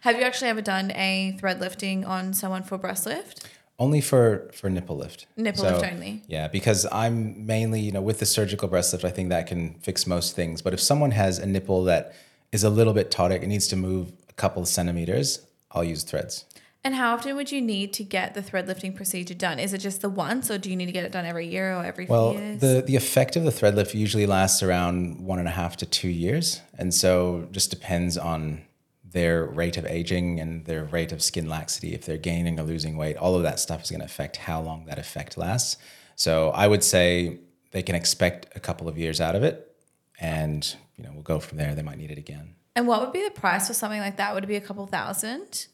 Have 0.01 0.17
you 0.17 0.23
actually 0.23 0.49
ever 0.49 0.61
done 0.61 0.91
a 0.91 1.37
thread 1.39 1.61
lifting 1.61 2.03
on 2.03 2.33
someone 2.33 2.63
for 2.63 2.77
breast 2.77 3.05
lift? 3.05 3.47
Only 3.79 4.01
for 4.01 4.49
for 4.53 4.69
nipple 4.69 4.97
lift. 4.97 5.25
Nipple 5.35 5.63
lift 5.65 5.83
only. 5.83 6.21
Yeah, 6.27 6.47
because 6.47 6.85
I'm 6.91 7.45
mainly, 7.45 7.81
you 7.81 7.91
know, 7.91 8.01
with 8.01 8.19
the 8.19 8.25
surgical 8.25 8.67
breast 8.67 8.93
lift, 8.93 9.03
I 9.03 9.09
think 9.09 9.29
that 9.29 9.47
can 9.47 9.75
fix 9.81 10.05
most 10.05 10.35
things. 10.35 10.61
But 10.61 10.73
if 10.73 10.79
someone 10.79 11.11
has 11.11 11.39
a 11.39 11.45
nipple 11.45 11.83
that 11.85 12.13
is 12.51 12.63
a 12.63 12.69
little 12.69 12.93
bit 12.93 13.09
ptotic, 13.09 13.41
it 13.41 13.47
needs 13.47 13.67
to 13.69 13.75
move 13.75 14.13
a 14.29 14.33
couple 14.33 14.61
of 14.61 14.67
centimeters, 14.67 15.41
I'll 15.71 15.83
use 15.83 16.03
threads. 16.03 16.45
And 16.85 16.95
how 16.95 17.13
often 17.13 17.35
would 17.37 17.49
you 17.51 17.61
need 17.61 17.93
to 17.93 18.03
get 18.03 18.33
the 18.33 18.43
thread 18.43 18.67
lifting 18.67 18.91
procedure 18.93 19.33
done? 19.33 19.57
Is 19.57 19.73
it 19.73 19.77
just 19.77 20.01
the 20.01 20.09
once, 20.09 20.51
or 20.51 20.57
do 20.57 20.69
you 20.69 20.75
need 20.75 20.87
to 20.87 20.91
get 20.91 21.05
it 21.05 21.13
done 21.13 21.25
every 21.25 21.47
year 21.47 21.73
or 21.73 21.83
every 21.83 22.05
Well, 22.05 22.33
few 22.33 22.41
years? 22.41 22.59
the 22.59 22.83
the 22.85 22.95
effect 22.97 23.35
of 23.37 23.43
the 23.43 23.51
thread 23.51 23.75
lift 23.75 23.95
usually 23.95 24.25
lasts 24.25 24.61
around 24.61 25.21
one 25.21 25.39
and 25.39 25.47
a 25.47 25.51
half 25.51 25.77
to 25.77 25.85
two 25.85 26.09
years, 26.09 26.61
and 26.77 26.93
so 26.93 27.47
just 27.51 27.69
depends 27.69 28.17
on 28.17 28.63
their 29.13 29.45
rate 29.45 29.77
of 29.77 29.85
aging 29.85 30.39
and 30.39 30.65
their 30.65 30.83
rate 30.83 31.11
of 31.11 31.21
skin 31.23 31.47
laxity. 31.47 31.93
If 31.93 32.05
they're 32.05 32.17
gaining 32.17 32.59
or 32.59 32.63
losing 32.63 32.97
weight, 32.97 33.15
all 33.15 33.35
of 33.35 33.43
that 33.43 33.59
stuff 33.59 33.83
is 33.83 33.89
going 33.89 34.01
to 34.01 34.05
affect 34.05 34.37
how 34.37 34.61
long 34.61 34.85
that 34.85 34.99
effect 34.99 35.37
lasts. 35.37 35.77
So 36.15 36.49
I 36.49 36.67
would 36.67 36.83
say 36.83 37.39
they 37.71 37.81
can 37.83 37.95
expect 37.95 38.47
a 38.55 38.59
couple 38.59 38.87
of 38.87 38.97
years 38.97 39.21
out 39.21 39.35
of 39.35 39.43
it, 39.43 39.75
and 40.19 40.75
you 40.97 41.03
know 41.03 41.11
we'll 41.13 41.23
go 41.23 41.39
from 41.39 41.57
there. 41.57 41.73
They 41.73 41.81
might 41.81 41.97
need 41.97 42.11
it 42.11 42.17
again. 42.17 42.55
and 42.75 42.87
what 42.87 43.01
would 43.01 43.13
be 43.13 43.23
the 43.23 43.31
price 43.31 43.67
for 43.67 43.73
something 43.73 43.99
like 44.01 44.17
that? 44.17 44.33
Would 44.33 44.43
it 44.43 44.47
be 44.47 44.55
a 44.55 44.61
couple 44.61 44.85
thousand? 44.87 45.67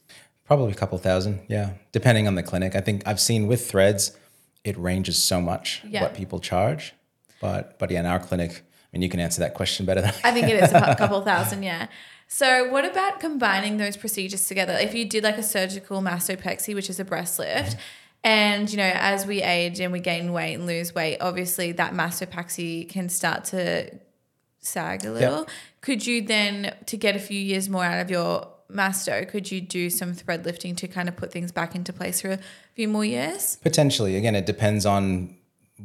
Probably 0.46 0.72
a 0.72 0.76
couple 0.76 0.98
thousand, 0.98 1.42
yeah, 1.48 1.74
depending 1.92 2.28
on 2.28 2.36
the 2.36 2.44
clinic. 2.44 2.76
I 2.76 2.82
think 2.82 3.04
I've 3.08 3.20
seen 3.20 3.48
with 3.48 3.70
threads, 3.70 4.18
it 4.64 4.78
ranges 4.78 5.22
so 5.24 5.40
much 5.40 5.82
Yeah. 5.88 6.02
what 6.02 6.14
people 6.16 6.40
charge, 6.40 6.94
but 7.42 7.78
but 7.80 7.92
yeah, 7.92 8.00
in 8.02 8.06
our 8.06 8.20
clinic, 8.20 8.64
mean, 8.94 9.02
you 9.02 9.10
can 9.10 9.20
answer 9.20 9.42
that 9.42 9.54
question 9.54 9.86
better 9.86 10.02
than 10.02 10.14
I 10.24 10.32
think 10.32 10.48
it 10.48 10.64
is 10.64 10.72
a 10.72 10.96
couple 10.96 11.22
thousand, 11.22 11.64
yeah. 11.64 11.88
So, 12.28 12.70
what 12.70 12.86
about 12.86 13.20
combining 13.20 13.78
those 13.78 13.98
procedures 13.98 14.48
together? 14.48 14.74
If 14.74 14.94
you 14.94 15.06
did 15.06 15.24
like 15.24 15.38
a 15.38 15.44
surgical 15.44 16.02
mastopexy, 16.02 16.76
which 16.76 16.90
is 16.90 17.00
a 17.00 17.06
breast 17.06 17.40
lift, 17.40 17.76
and 18.24 18.70
you 18.70 18.78
know, 18.78 18.92
as 18.94 19.26
we 19.26 19.42
age 19.42 19.80
and 19.80 19.92
we 19.92 20.00
gain 20.00 20.32
weight 20.32 20.54
and 20.54 20.66
lose 20.66 20.94
weight, 20.94 21.18
obviously 21.22 21.72
that 21.74 21.94
mastopexy 21.94 22.88
can 22.90 23.10
start 23.10 23.46
to 23.46 23.90
sag 24.60 25.06
a 25.06 25.12
little. 25.12 25.48
Could 25.82 26.06
you 26.06 26.22
then, 26.22 26.76
to 26.88 26.98
get 26.98 27.16
a 27.16 27.20
few 27.20 27.40
years 27.40 27.70
more 27.70 27.84
out 27.84 28.00
of 28.00 28.12
your 28.12 28.48
masto, 28.72 29.28
could 29.28 29.52
you 29.52 29.62
do 29.62 29.90
some 29.90 30.14
thread 30.14 30.46
lifting 30.46 30.76
to 30.76 30.88
kind 30.88 31.10
of 31.10 31.16
put 31.16 31.32
things 31.32 31.52
back 31.52 31.76
into 31.76 31.94
place 31.94 32.22
for 32.22 32.32
a 32.32 32.40
few 32.76 32.88
more 32.88 33.06
years? 33.06 33.58
Potentially. 33.62 34.16
Again, 34.16 34.36
it 34.36 34.46
depends 34.46 34.86
on 34.86 35.36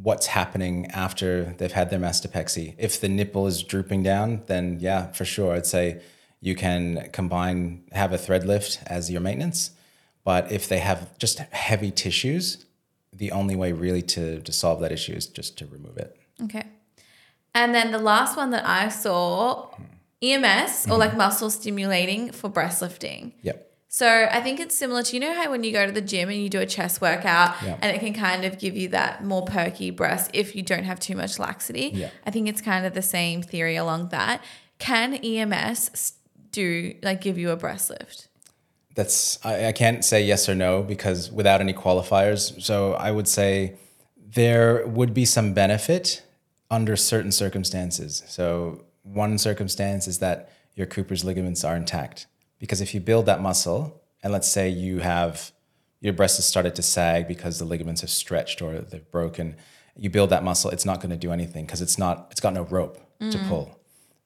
what's 0.02 0.26
happening 0.26 0.86
after 0.90 1.54
they've 1.58 1.72
had 1.72 1.90
their 1.90 1.98
mastopexy. 1.98 2.74
If 2.78 3.00
the 3.00 3.08
nipple 3.08 3.46
is 3.46 3.62
drooping 3.62 4.02
down, 4.02 4.42
then 4.46 4.78
yeah, 4.80 5.12
for 5.12 5.24
sure, 5.24 5.54
I'd 5.54 5.66
say 5.66 6.02
you 6.40 6.54
can 6.54 7.08
combine, 7.12 7.84
have 7.92 8.12
a 8.12 8.18
thread 8.18 8.44
lift 8.46 8.80
as 8.86 9.10
your 9.10 9.20
maintenance. 9.20 9.70
But 10.24 10.50
if 10.50 10.68
they 10.68 10.78
have 10.78 11.16
just 11.18 11.38
heavy 11.38 11.90
tissues, 11.90 12.64
the 13.12 13.30
only 13.30 13.54
way 13.54 13.72
really 13.72 14.02
to, 14.02 14.40
to 14.40 14.52
solve 14.52 14.80
that 14.80 14.90
issue 14.90 15.12
is 15.12 15.26
just 15.26 15.56
to 15.58 15.66
remove 15.66 15.96
it. 15.96 16.16
Okay. 16.42 16.64
And 17.54 17.74
then 17.74 17.92
the 17.92 17.98
last 17.98 18.36
one 18.36 18.50
that 18.50 18.66
I 18.66 18.88
saw, 18.88 19.68
EMS 20.20 20.42
or 20.42 20.90
mm-hmm. 20.90 20.92
like 20.92 21.16
muscle 21.16 21.50
stimulating 21.50 22.32
for 22.32 22.48
breast 22.48 22.82
lifting. 22.82 23.32
Yep. 23.42 23.70
So 23.94 24.26
I 24.28 24.40
think 24.40 24.58
it's 24.58 24.74
similar 24.74 25.04
to 25.04 25.14
you 25.14 25.20
know 25.20 25.32
how 25.34 25.52
when 25.52 25.62
you 25.62 25.70
go 25.70 25.86
to 25.86 25.92
the 25.92 26.00
gym 26.00 26.28
and 26.28 26.36
you 26.42 26.48
do 26.48 26.58
a 26.58 26.66
chest 26.66 27.00
workout 27.00 27.54
Yeah. 27.62 27.78
and 27.80 27.94
it 27.96 28.00
can 28.00 28.12
kind 28.12 28.44
of 28.44 28.58
give 28.58 28.76
you 28.76 28.88
that 28.88 29.22
more 29.22 29.44
perky 29.44 29.90
breast 29.92 30.32
if 30.34 30.56
you 30.56 30.64
don't 30.64 30.82
have 30.82 30.98
too 30.98 31.14
much 31.14 31.38
laxity. 31.38 31.92
Yeah. 31.94 32.10
I 32.26 32.32
think 32.32 32.48
it's 32.48 32.60
kind 32.60 32.86
of 32.86 32.94
the 32.94 33.02
same 33.02 33.40
theory 33.40 33.76
along 33.76 34.08
that. 34.08 34.42
Can 34.80 35.14
EMS 35.14 36.14
do 36.50 36.96
like 37.04 37.20
give 37.20 37.38
you 37.38 37.50
a 37.50 37.56
breast 37.56 37.88
lift? 37.88 38.26
That's 38.96 39.38
I, 39.44 39.66
I 39.68 39.72
can't 39.72 40.04
say 40.04 40.24
yes 40.24 40.48
or 40.48 40.56
no 40.56 40.82
because 40.82 41.30
without 41.30 41.60
any 41.60 41.72
qualifiers. 41.72 42.60
So 42.60 42.94
I 42.94 43.12
would 43.12 43.28
say 43.28 43.76
there 44.16 44.84
would 44.88 45.14
be 45.14 45.24
some 45.24 45.54
benefit 45.54 46.20
under 46.68 46.96
certain 46.96 47.30
circumstances. 47.30 48.24
So 48.26 48.82
one 49.04 49.38
circumstance 49.38 50.08
is 50.08 50.18
that 50.18 50.50
your 50.74 50.88
Cooper's 50.88 51.24
ligaments 51.24 51.62
are 51.62 51.76
intact. 51.76 52.26
Because 52.64 52.80
if 52.80 52.94
you 52.94 53.00
build 53.00 53.26
that 53.26 53.42
muscle, 53.42 54.00
and 54.22 54.32
let's 54.32 54.48
say 54.48 54.70
you 54.70 55.00
have 55.00 55.52
your 56.00 56.14
breast 56.14 56.38
has 56.38 56.46
started 56.46 56.74
to 56.76 56.80
sag 56.82 57.28
because 57.28 57.58
the 57.58 57.66
ligaments 57.66 58.00
have 58.00 58.08
stretched 58.08 58.62
or 58.62 58.78
they've 58.78 59.10
broken, 59.10 59.56
you 59.98 60.08
build 60.08 60.30
that 60.30 60.42
muscle, 60.42 60.70
it's 60.70 60.86
not 60.86 61.02
going 61.02 61.10
to 61.10 61.16
do 61.18 61.30
anything 61.30 61.66
because 61.66 61.82
it's 61.82 61.98
not 61.98 62.28
it's 62.30 62.40
got 62.40 62.54
no 62.54 62.62
rope 62.62 62.96
to 63.20 63.36
mm. 63.36 63.48
pull. 63.50 63.78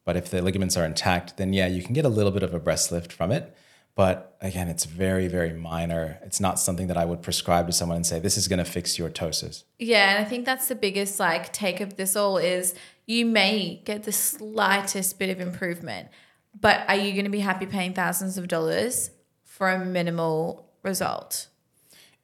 But 0.04 0.16
if 0.16 0.30
the 0.30 0.40
ligaments 0.40 0.76
are 0.76 0.84
intact, 0.84 1.36
then 1.36 1.52
yeah, 1.52 1.66
you 1.66 1.82
can 1.82 1.94
get 1.94 2.04
a 2.04 2.08
little 2.08 2.30
bit 2.30 2.44
of 2.44 2.54
a 2.54 2.60
breast 2.60 2.92
lift 2.92 3.12
from 3.12 3.32
it. 3.32 3.56
But 3.96 4.36
again, 4.40 4.68
it's 4.68 4.84
very, 4.84 5.26
very 5.26 5.52
minor. 5.52 6.20
It's 6.22 6.38
not 6.38 6.60
something 6.60 6.86
that 6.86 6.96
I 6.96 7.04
would 7.04 7.22
prescribe 7.22 7.66
to 7.66 7.72
someone 7.72 7.96
and 7.96 8.06
say, 8.06 8.20
this 8.20 8.36
is 8.36 8.46
going 8.46 8.60
to 8.60 8.64
fix 8.64 8.96
your 9.00 9.10
ptosis. 9.10 9.64
Yeah, 9.80 10.10
and 10.10 10.24
I 10.24 10.28
think 10.28 10.44
that's 10.44 10.68
the 10.68 10.76
biggest 10.76 11.18
like 11.18 11.52
take 11.52 11.80
of 11.80 11.96
this 11.96 12.14
all 12.14 12.38
is 12.38 12.76
you 13.06 13.26
may 13.26 13.82
get 13.84 14.04
the 14.04 14.12
slightest 14.12 15.18
bit 15.18 15.30
of 15.30 15.40
improvement, 15.40 16.10
but 16.60 16.84
are 16.88 16.96
you 16.96 17.12
going 17.12 17.24
to 17.24 17.30
be 17.30 17.40
happy 17.40 17.66
paying 17.66 17.94
thousands 17.94 18.38
of 18.38 18.48
dollars 18.48 19.10
for 19.44 19.70
a 19.70 19.84
minimal 19.84 20.70
result? 20.82 21.48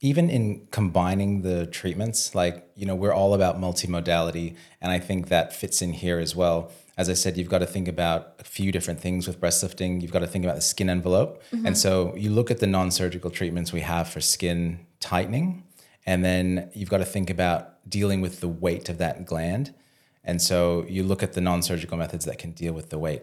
even 0.05 0.29
in 0.29 0.67
combining 0.71 1.41
the 1.41 1.65
treatments, 1.67 2.35
like, 2.35 2.69
you 2.75 2.85
know, 2.85 2.95
we're 2.95 3.15
all 3.15 3.33
about 3.33 3.59
multimodality. 3.59 4.55
And 4.83 4.93
I 4.93 4.99
think 4.99 5.29
that 5.29 5.55
fits 5.55 5.81
in 5.81 5.95
here 5.95 6.19
as 6.19 6.37
well. 6.37 6.71
As 6.99 7.09
I 7.09 7.15
said, 7.15 7.39
you've 7.39 7.49
got 7.49 7.61
to 7.61 7.67
think 7.67 7.89
about 7.89 8.35
a 8.39 8.45
few 8.45 8.71
different 8.71 9.01
things 9.01 9.27
with 9.27 9.41
breast 9.41 9.63
lifting. 9.63 10.03
You've 10.03 10.13
got 10.13 10.19
to 10.19 10.27
think 10.27 10.45
about 10.45 10.57
the 10.57 10.61
skin 10.61 10.91
envelope. 10.91 11.43
Mm-hmm. 11.51 11.69
And 11.69 11.79
so 11.79 12.15
you 12.17 12.29
look 12.29 12.51
at 12.51 12.59
the 12.59 12.67
non 12.67 12.91
surgical 12.91 13.31
treatments 13.31 13.73
we 13.73 13.81
have 13.81 14.07
for 14.07 14.21
skin 14.21 14.81
tightening, 15.01 15.65
and 16.05 16.23
then 16.23 16.69
you've 16.75 16.91
got 16.91 16.99
to 16.99 17.07
think 17.07 17.31
about 17.31 17.89
dealing 17.89 18.21
with 18.21 18.41
the 18.41 18.49
weight 18.49 18.91
of 18.91 18.99
that 18.99 19.25
gland. 19.25 19.75
And 20.23 20.41
so 20.41 20.85
you 20.87 21.03
look 21.03 21.23
at 21.23 21.33
the 21.33 21.41
non 21.41 21.63
surgical 21.63 21.97
methods 21.97 22.27
that 22.27 22.37
can 22.39 22.53
deal 22.53 22.75
with 22.75 22.91
the 22.91 22.99
weight. 22.99 23.23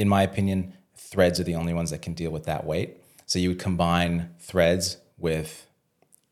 In 0.00 0.08
my 0.08 0.22
opinion, 0.22 0.72
threads 0.96 1.38
are 1.38 1.44
the 1.44 1.54
only 1.56 1.74
ones 1.74 1.90
that 1.90 2.00
can 2.00 2.14
deal 2.14 2.30
with 2.30 2.44
that 2.44 2.64
weight. 2.64 2.96
So 3.26 3.38
you 3.38 3.50
would 3.50 3.58
combine 3.58 4.30
threads 4.38 4.96
with 5.18 5.66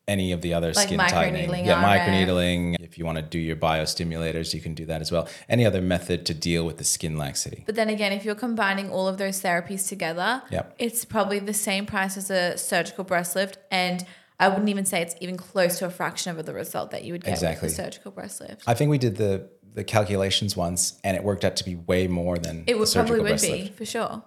any 0.08 0.32
of 0.32 0.40
the 0.40 0.54
other 0.54 0.72
Like 0.72 0.88
skin 0.88 0.98
tightening. 0.98 1.50
microneedling, 1.50 1.66
Yeah, 1.66 1.84
microneedling. 1.84 2.76
If 2.80 2.96
you 2.96 3.04
want 3.04 3.16
to 3.16 3.22
do 3.22 3.38
your 3.38 3.56
biostimulators, 3.56 4.54
you 4.54 4.62
can 4.62 4.72
do 4.72 4.86
that 4.86 5.02
as 5.02 5.12
well. 5.12 5.28
Any 5.50 5.66
other 5.66 5.82
method 5.82 6.24
to 6.26 6.34
deal 6.34 6.64
with 6.64 6.78
the 6.78 6.84
skin 6.84 7.18
laxity. 7.18 7.64
But 7.66 7.74
then 7.74 7.90
again, 7.90 8.12
if 8.12 8.24
you're 8.24 8.34
combining 8.34 8.88
all 8.90 9.06
of 9.06 9.18
those 9.18 9.42
therapies 9.42 9.86
together, 9.86 10.42
Yep. 10.50 10.76
it's 10.78 11.04
probably 11.04 11.40
the 11.40 11.52
same 11.52 11.84
price 11.84 12.16
as 12.16 12.30
a 12.30 12.56
surgical 12.56 13.04
breast 13.04 13.36
lift. 13.36 13.58
And 13.70 14.06
I 14.40 14.48
wouldn't 14.48 14.70
even 14.70 14.86
say 14.86 15.02
it's 15.02 15.14
even 15.20 15.36
close 15.36 15.78
to 15.80 15.84
a 15.84 15.90
fraction 15.90 16.38
of 16.38 16.46
the 16.46 16.54
result 16.54 16.90
that 16.92 17.04
you 17.04 17.12
would 17.12 17.24
get 17.24 17.32
Exactly. 17.32 17.66
with 17.66 17.78
a 17.78 17.82
surgical 17.82 18.10
breast 18.12 18.40
lift. 18.40 18.62
I 18.66 18.72
think 18.72 18.88
we 18.90 18.96
did 18.98 19.16
the 19.16 19.46
the 19.78 19.84
calculations 19.84 20.56
once, 20.56 20.98
and 21.04 21.16
it 21.16 21.22
worked 21.22 21.44
out 21.44 21.54
to 21.54 21.64
be 21.64 21.76
way 21.76 22.08
more 22.08 22.36
than 22.36 22.64
It 22.66 22.76
would 22.80 22.90
probably 22.92 23.20
would 23.20 23.40
be 23.40 23.62
lift. 23.62 23.76
for 23.78 23.84
sure. 23.84 24.24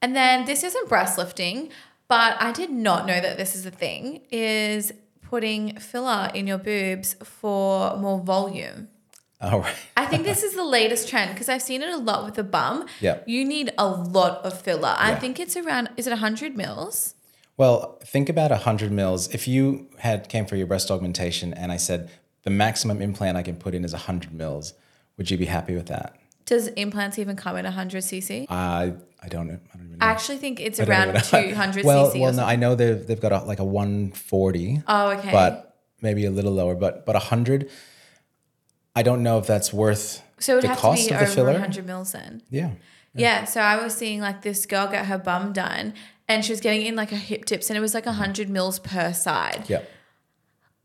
And 0.00 0.16
then 0.16 0.46
this 0.46 0.64
isn't 0.64 0.88
breast 0.88 1.18
lifting, 1.18 1.68
but 2.08 2.40
I 2.40 2.50
did 2.50 2.70
not 2.70 3.06
know 3.06 3.20
that 3.20 3.36
this 3.36 3.54
is 3.54 3.66
a 3.66 3.70
thing. 3.70 4.22
Is 4.30 4.90
putting 5.20 5.76
filler 5.78 6.30
in 6.34 6.46
your 6.46 6.56
boobs 6.56 7.14
for 7.22 7.94
more 7.98 8.20
volume. 8.20 8.88
All 9.42 9.60
right. 9.60 9.76
I 9.98 10.06
think 10.06 10.24
this 10.24 10.42
is 10.42 10.54
the 10.54 10.64
latest 10.64 11.08
trend 11.08 11.32
because 11.34 11.50
I've 11.50 11.62
seen 11.62 11.82
it 11.82 11.90
a 11.90 11.98
lot 11.98 12.24
with 12.24 12.34
the 12.34 12.42
bum. 12.42 12.86
Yeah. 13.00 13.18
You 13.26 13.44
need 13.44 13.72
a 13.76 13.86
lot 13.86 14.44
of 14.44 14.58
filler. 14.60 14.94
I 14.98 15.14
think 15.14 15.38
it's 15.38 15.56
around, 15.56 15.90
is 15.98 16.06
it 16.06 16.10
100 16.10 16.56
mils? 16.56 17.14
Well, 17.56 17.98
think 18.02 18.30
about 18.30 18.50
100 18.50 18.90
mils. 18.90 19.28
If 19.34 19.46
you 19.46 19.88
had 19.98 20.28
came 20.28 20.46
for 20.46 20.56
your 20.56 20.66
breast 20.66 20.90
augmentation 20.90 21.52
and 21.54 21.70
I 21.70 21.76
said 21.76 22.10
the 22.42 22.50
maximum 22.50 23.02
implant 23.02 23.36
I 23.36 23.42
can 23.42 23.56
put 23.56 23.74
in 23.74 23.84
is 23.84 23.92
100 23.92 24.32
mils, 24.32 24.74
would 25.16 25.30
you 25.30 25.36
be 25.36 25.44
happy 25.46 25.74
with 25.74 25.86
that? 25.86 26.16
Does 26.46 26.68
implants 26.68 27.18
even 27.18 27.36
come 27.36 27.56
in 27.56 27.64
100 27.64 28.02
cc? 28.02 28.46
I 28.50 28.94
I 29.22 29.28
don't 29.28 29.46
know. 29.48 29.58
I 29.74 29.76
don't. 29.76 29.96
I 30.00 30.06
actually 30.06 30.38
think 30.38 30.58
it's 30.60 30.80
I 30.80 30.84
around 30.84 31.22
200 31.22 31.84
well, 31.84 32.10
cc. 32.10 32.20
well, 32.20 32.32
no. 32.32 32.44
I 32.44 32.56
know 32.56 32.74
they've 32.74 33.06
they've 33.06 33.20
got 33.20 33.32
a, 33.32 33.38
like 33.44 33.58
a 33.60 33.64
140, 33.64 34.82
Oh, 34.88 35.10
okay. 35.10 35.30
but 35.30 35.76
maybe 36.00 36.24
a 36.24 36.30
little 36.30 36.52
lower. 36.52 36.74
But 36.74 37.04
but 37.06 37.14
100, 37.14 37.70
I 38.96 39.02
don't 39.02 39.22
know 39.22 39.38
if 39.38 39.46
that's 39.46 39.72
worth 39.72 40.22
so 40.38 40.58
it 40.58 40.62
the 40.62 40.68
cost 40.68 41.08
be 41.08 41.14
of 41.14 41.20
the 41.20 41.26
over 41.26 41.34
filler. 41.34 41.52
100 41.52 41.86
mils 41.86 42.12
then. 42.12 42.42
Yeah. 42.50 42.70
Yeah. 43.14 43.44
So 43.44 43.60
I 43.60 43.82
was 43.82 43.94
seeing 43.94 44.20
like 44.20 44.42
this 44.42 44.66
girl 44.66 44.86
get 44.88 45.06
her 45.06 45.18
bum 45.18 45.52
done 45.52 45.94
and 46.26 46.44
she 46.44 46.52
was 46.52 46.60
getting 46.60 46.86
in 46.86 46.96
like 46.96 47.10
her 47.10 47.16
hip 47.16 47.44
dips 47.44 47.70
and 47.70 47.76
it 47.76 47.80
was 47.80 47.92
like 47.94 48.06
100 48.06 48.48
mils 48.48 48.78
per 48.78 49.12
side. 49.12 49.64
Yeah. 49.68 49.82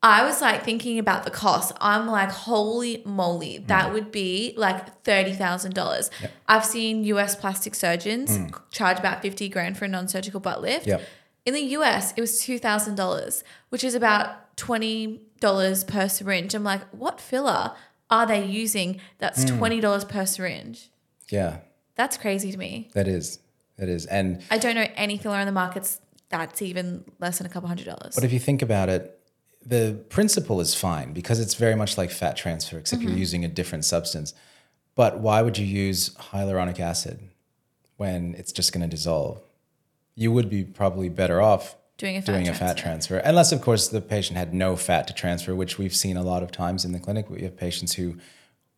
I 0.08 0.24
was 0.24 0.40
like 0.40 0.64
thinking 0.64 1.00
about 1.00 1.24
the 1.24 1.32
cost. 1.32 1.72
I'm 1.82 2.06
like, 2.06 2.30
holy 2.30 3.02
moly, 3.06 3.56
Mm. 3.60 3.68
that 3.68 3.92
would 3.92 4.12
be 4.12 4.54
like 4.56 5.02
thirty 5.04 5.34
thousand 5.34 5.74
dollars. 5.74 6.12
I've 6.48 6.64
seen 6.64 7.04
US 7.06 7.36
plastic 7.36 7.74
surgeons 7.74 8.38
charge 8.70 9.00
about 9.00 9.22
fifty 9.24 9.50
grand 9.50 9.78
for 9.80 9.86
a 9.86 9.88
non-surgical 9.88 10.40
butt 10.40 10.62
lift. 10.62 10.86
Mm. 10.86 10.90
Yep. 10.90 11.02
In 11.48 11.54
the 11.56 11.62
US, 11.78 12.14
it 12.16 12.22
was 12.22 12.40
two 12.40 12.60
thousand 12.60 12.96
dollars, 12.96 13.44
which 13.70 13.84
is 13.84 13.96
about 13.96 14.56
twenty 14.58 15.22
dollars 15.40 15.84
per 15.84 16.08
syringe. 16.08 16.54
I'm 16.54 16.64
like, 16.64 16.82
what 16.92 17.20
filler 17.20 17.72
are 18.12 18.28
they 18.28 18.46
using 18.46 19.02
that's 19.18 19.44
Mm. 19.46 19.58
twenty 19.58 19.80
dollars 19.80 20.06
per 20.06 20.26
syringe? 20.28 20.92
Yeah. 21.30 21.58
That's 21.96 22.16
crazy 22.18 22.52
to 22.52 22.58
me. 22.60 22.90
That 22.94 23.08
is. 23.08 23.40
That 23.80 23.90
is. 23.90 24.06
And 24.06 24.44
I 24.52 24.60
don't 24.60 24.76
know 24.76 24.88
any 24.96 25.18
filler 25.18 25.38
on 25.38 25.48
the 25.48 25.52
markets 25.52 26.00
that's 26.30 26.62
even 26.62 27.06
less 27.20 27.40
than 27.40 27.48
a 27.48 27.50
couple 27.50 27.68
hundred 27.70 27.88
dollars. 27.88 28.14
But 28.14 28.24
if 28.24 28.32
you 28.32 28.40
think 28.40 28.62
about 28.62 28.90
it, 28.90 29.20
the 29.66 30.00
principle 30.10 30.62
is 30.62 30.76
fine 30.76 31.14
because 31.14 31.40
it's 31.40 31.56
very 31.56 31.76
much 31.76 31.98
like 31.98 32.12
fat 32.12 32.38
transfer, 32.38 32.78
except 32.78 33.02
Mm-hmm. 33.02 33.10
you're 33.10 33.18
using 33.18 33.44
a 33.46 33.48
different 33.48 33.86
substance. 33.86 34.34
But 34.96 35.20
why 35.20 35.42
would 35.42 35.58
you 35.58 35.66
use 35.66 36.12
hyaluronic 36.16 36.80
acid 36.80 37.20
when 37.98 38.36
it's 38.38 38.52
just 38.52 38.72
going 38.72 38.88
to 38.88 38.88
dissolve? 38.96 39.42
You 40.16 40.32
would 40.32 40.50
be 40.50 40.64
probably 40.64 41.10
better 41.10 41.42
off 41.42 41.76
Doing 41.98 42.18
a 42.18 42.22
fat 42.22 42.32
doing 42.32 42.48
a 42.50 42.54
fat 42.54 42.78
transfer, 42.78 43.18
unless, 43.18 43.52
of 43.52 43.62
course, 43.62 43.88
the 43.88 44.02
patient 44.02 44.38
had 44.38 44.54
no 44.54 44.76
fat 44.76 45.08
to 45.08 45.14
transfer, 45.14 45.56
which 45.56 45.78
we've 45.78 45.96
seen 45.96 46.18
a 46.18 46.24
lot 46.24 46.44
of 46.44 46.52
times 46.52 46.84
in 46.86 46.92
the 46.92 47.00
clinic. 47.00 47.30
We 47.30 47.42
have 47.44 47.56
patients 47.58 47.94
who 47.94 48.18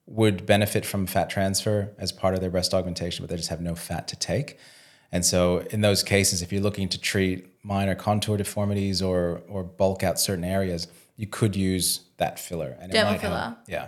would 0.06 0.46
benefit 0.46 0.86
from 0.86 1.06
fat 1.08 1.30
transfer 1.30 1.94
as 1.98 2.12
part 2.12 2.34
of 2.36 2.42
their 2.42 2.50
breast 2.52 2.74
augmentation, 2.74 3.24
but 3.24 3.30
they 3.30 3.36
just 3.36 3.50
have 3.50 3.60
no 3.62 3.76
fat 3.76 4.08
to 4.10 4.16
take. 4.16 4.58
And 5.12 5.26
so, 5.26 5.60
in 5.72 5.82
those 5.82 6.04
cases, 6.04 6.42
if 6.42 6.52
you're 6.52 6.62
looking 6.62 6.90
to 6.90 7.00
treat 7.00 7.48
minor 7.64 7.96
contour 7.96 8.38
deformities 8.38 9.02
or 9.02 9.42
or 9.48 9.64
bulk 9.64 10.04
out 10.04 10.20
certain 10.20 10.44
areas, 10.44 10.88
you 11.16 11.28
could 11.28 11.56
use 11.56 12.02
that 12.18 12.40
filler. 12.40 12.76
And 12.80 12.92
Dermal 12.92 13.04
might 13.12 13.22
help. 13.22 13.22
filler. 13.22 13.58
Yeah. 13.68 13.88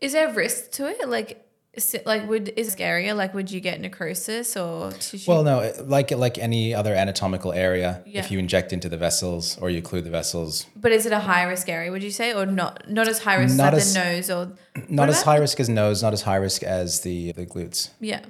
Is 0.00 0.12
there 0.12 0.32
risk 0.32 0.70
to 0.72 0.88
it? 0.88 1.08
Like, 1.08 1.40
is 1.74 1.92
it, 1.94 2.06
like 2.06 2.28
would 2.28 2.48
is 2.56 2.72
it 2.74 2.78
scarier? 2.78 3.14
Like, 3.16 3.34
would 3.34 3.50
you 3.50 3.60
get 3.60 3.80
necrosis 3.80 4.56
or 4.56 4.90
tissue? 4.92 5.30
Well, 5.30 5.42
no, 5.42 5.72
like 5.84 6.10
like 6.12 6.38
any 6.38 6.74
other 6.74 6.94
anatomical 6.94 7.52
area, 7.52 8.02
Yeah. 8.06 8.20
if 8.20 8.30
you 8.30 8.38
inject 8.38 8.72
into 8.72 8.88
the 8.88 8.96
vessels 8.96 9.58
or 9.60 9.70
you 9.70 9.82
occlude 9.82 10.04
the 10.04 10.10
vessels, 10.10 10.66
but 10.76 10.92
is 10.92 11.04
it 11.04 11.12
a 11.12 11.18
high 11.20 11.44
risk 11.44 11.68
area? 11.68 11.90
Would 11.90 12.02
you 12.02 12.10
say, 12.10 12.32
or 12.32 12.46
not? 12.46 12.88
Not 12.88 13.08
as 13.08 13.18
high 13.18 13.36
risk 13.36 13.56
Not 13.56 13.74
as 13.74 13.82
as- 13.86 13.94
the 13.94 14.00
nose, 14.04 14.30
or 14.30 14.52
not 14.88 15.08
as 15.08 15.22
high 15.22 15.36
risk 15.38 15.58
as 15.60 15.68
nose, 15.68 16.02
not 16.02 16.12
as 16.12 16.22
high 16.22 16.36
risk 16.36 16.62
as 16.62 17.00
the 17.00 17.32
the 17.32 17.44
glutes. 17.46 17.90
yeah. 18.00 18.20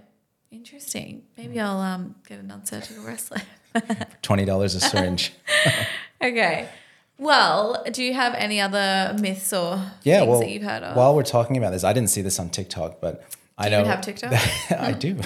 Interesting. 0.55 1.25
Maybe 1.37 1.59
I'll 1.59 1.81
um 1.81 2.15
get 2.29 2.39
a 2.39 2.43
non-surgical 2.45 3.03
wrestler. 3.05 3.43
Twenty 4.23 4.45
dollars 4.45 4.77
a 4.77 4.81
syringe. 4.81 5.33
okay. 6.23 6.69
Well, 7.19 7.85
do 7.93 8.05
you 8.05 8.15
have 8.15 8.35
any 8.35 8.61
other 8.61 9.17
myths 9.21 9.53
or 9.53 9.81
Yeah, 10.05 10.21
things 10.21 10.31
well, 10.31 10.41
that 10.41 10.51
you've 10.51 10.63
heard 10.63 10.85
of? 10.85 10.97
while 10.97 11.15
we're 11.17 11.25
talking 11.25 11.57
about 11.57 11.71
this, 11.71 11.83
I 11.83 11.93
didn't 11.93 12.11
see 12.11 12.23
this 12.23 12.39
on 12.39 12.51
TikTok, 12.51 13.01
but 13.01 13.25
I 13.59 13.69
know 13.69 13.81
even 13.81 13.91
have 13.91 14.01
TikTok? 14.01 14.33
I 14.79 14.93
do. 14.93 15.19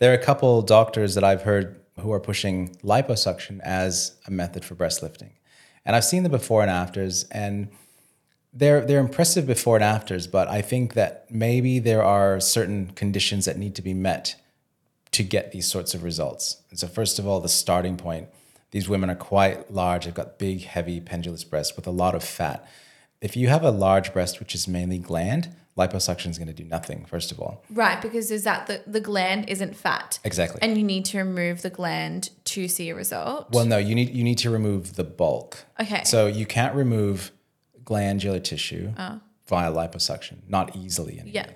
There 0.00 0.10
are 0.10 0.14
a 0.14 0.22
couple 0.22 0.60
doctors 0.62 1.14
that 1.14 1.24
I've 1.24 1.42
heard 1.42 1.80
who 2.00 2.12
are 2.12 2.20
pushing 2.20 2.76
liposuction 2.84 3.60
as 3.62 4.16
a 4.26 4.30
method 4.30 4.66
for 4.66 4.74
breast 4.74 5.02
lifting, 5.02 5.32
and 5.86 5.96
I've 5.96 6.04
seen 6.04 6.24
the 6.24 6.28
before 6.28 6.60
and 6.60 6.70
afters, 6.70 7.24
and 7.30 7.68
they're 8.52 8.84
they're 8.84 9.00
impressive 9.00 9.46
before 9.46 9.76
and 9.76 9.84
afters. 9.84 10.26
But 10.26 10.48
I 10.48 10.60
think 10.60 10.92
that 10.92 11.24
maybe 11.30 11.78
there 11.78 12.04
are 12.04 12.38
certain 12.38 12.88
conditions 12.88 13.46
that 13.46 13.56
need 13.56 13.74
to 13.76 13.82
be 13.82 13.94
met 13.94 14.36
to 15.12 15.22
get 15.22 15.52
these 15.52 15.66
sorts 15.66 15.94
of 15.94 16.02
results. 16.02 16.62
And 16.70 16.78
so, 16.78 16.86
first 16.86 17.18
of 17.18 17.26
all, 17.26 17.40
the 17.40 17.48
starting 17.48 17.96
point. 17.96 18.28
These 18.70 18.86
women 18.86 19.08
are 19.08 19.16
quite 19.16 19.72
large. 19.72 20.04
They've 20.04 20.12
got 20.12 20.38
big, 20.38 20.62
heavy, 20.62 21.00
pendulous 21.00 21.42
breasts 21.42 21.74
with 21.74 21.86
a 21.86 21.90
lot 21.90 22.14
of 22.14 22.22
fat. 22.22 22.68
If 23.22 23.34
you 23.34 23.48
have 23.48 23.64
a 23.64 23.70
large 23.70 24.12
breast, 24.12 24.40
which 24.40 24.54
is 24.54 24.68
mainly 24.68 24.98
gland, 24.98 25.48
liposuction 25.78 26.28
is 26.28 26.38
going 26.38 26.48
to 26.48 26.54
do 26.54 26.64
nothing. 26.64 27.04
First 27.06 27.32
of 27.32 27.40
all, 27.40 27.64
right, 27.70 28.00
because 28.02 28.30
is 28.30 28.44
that 28.44 28.66
the 28.66 28.82
the 28.86 29.00
gland 29.00 29.48
isn't 29.48 29.74
fat, 29.74 30.18
exactly. 30.24 30.60
and 30.60 30.76
you 30.76 30.84
need 30.84 31.04
to 31.06 31.18
remove 31.18 31.62
the 31.62 31.70
gland 31.70 32.30
to 32.44 32.68
see 32.68 32.90
a 32.90 32.94
result. 32.94 33.48
Well, 33.52 33.64
no, 33.64 33.78
you 33.78 33.94
need 33.94 34.10
you 34.10 34.24
need 34.24 34.38
to 34.38 34.50
remove 34.50 34.96
the 34.96 35.04
bulk. 35.04 35.64
Okay. 35.80 36.02
So 36.04 36.26
you 36.26 36.44
can't 36.44 36.74
remove 36.74 37.32
glandular 37.84 38.40
tissue 38.40 38.92
ah. 38.98 39.20
via 39.46 39.72
liposuction, 39.72 40.36
not 40.46 40.76
easily 40.76 41.14
anyway. 41.14 41.30
Yeah. 41.34 41.50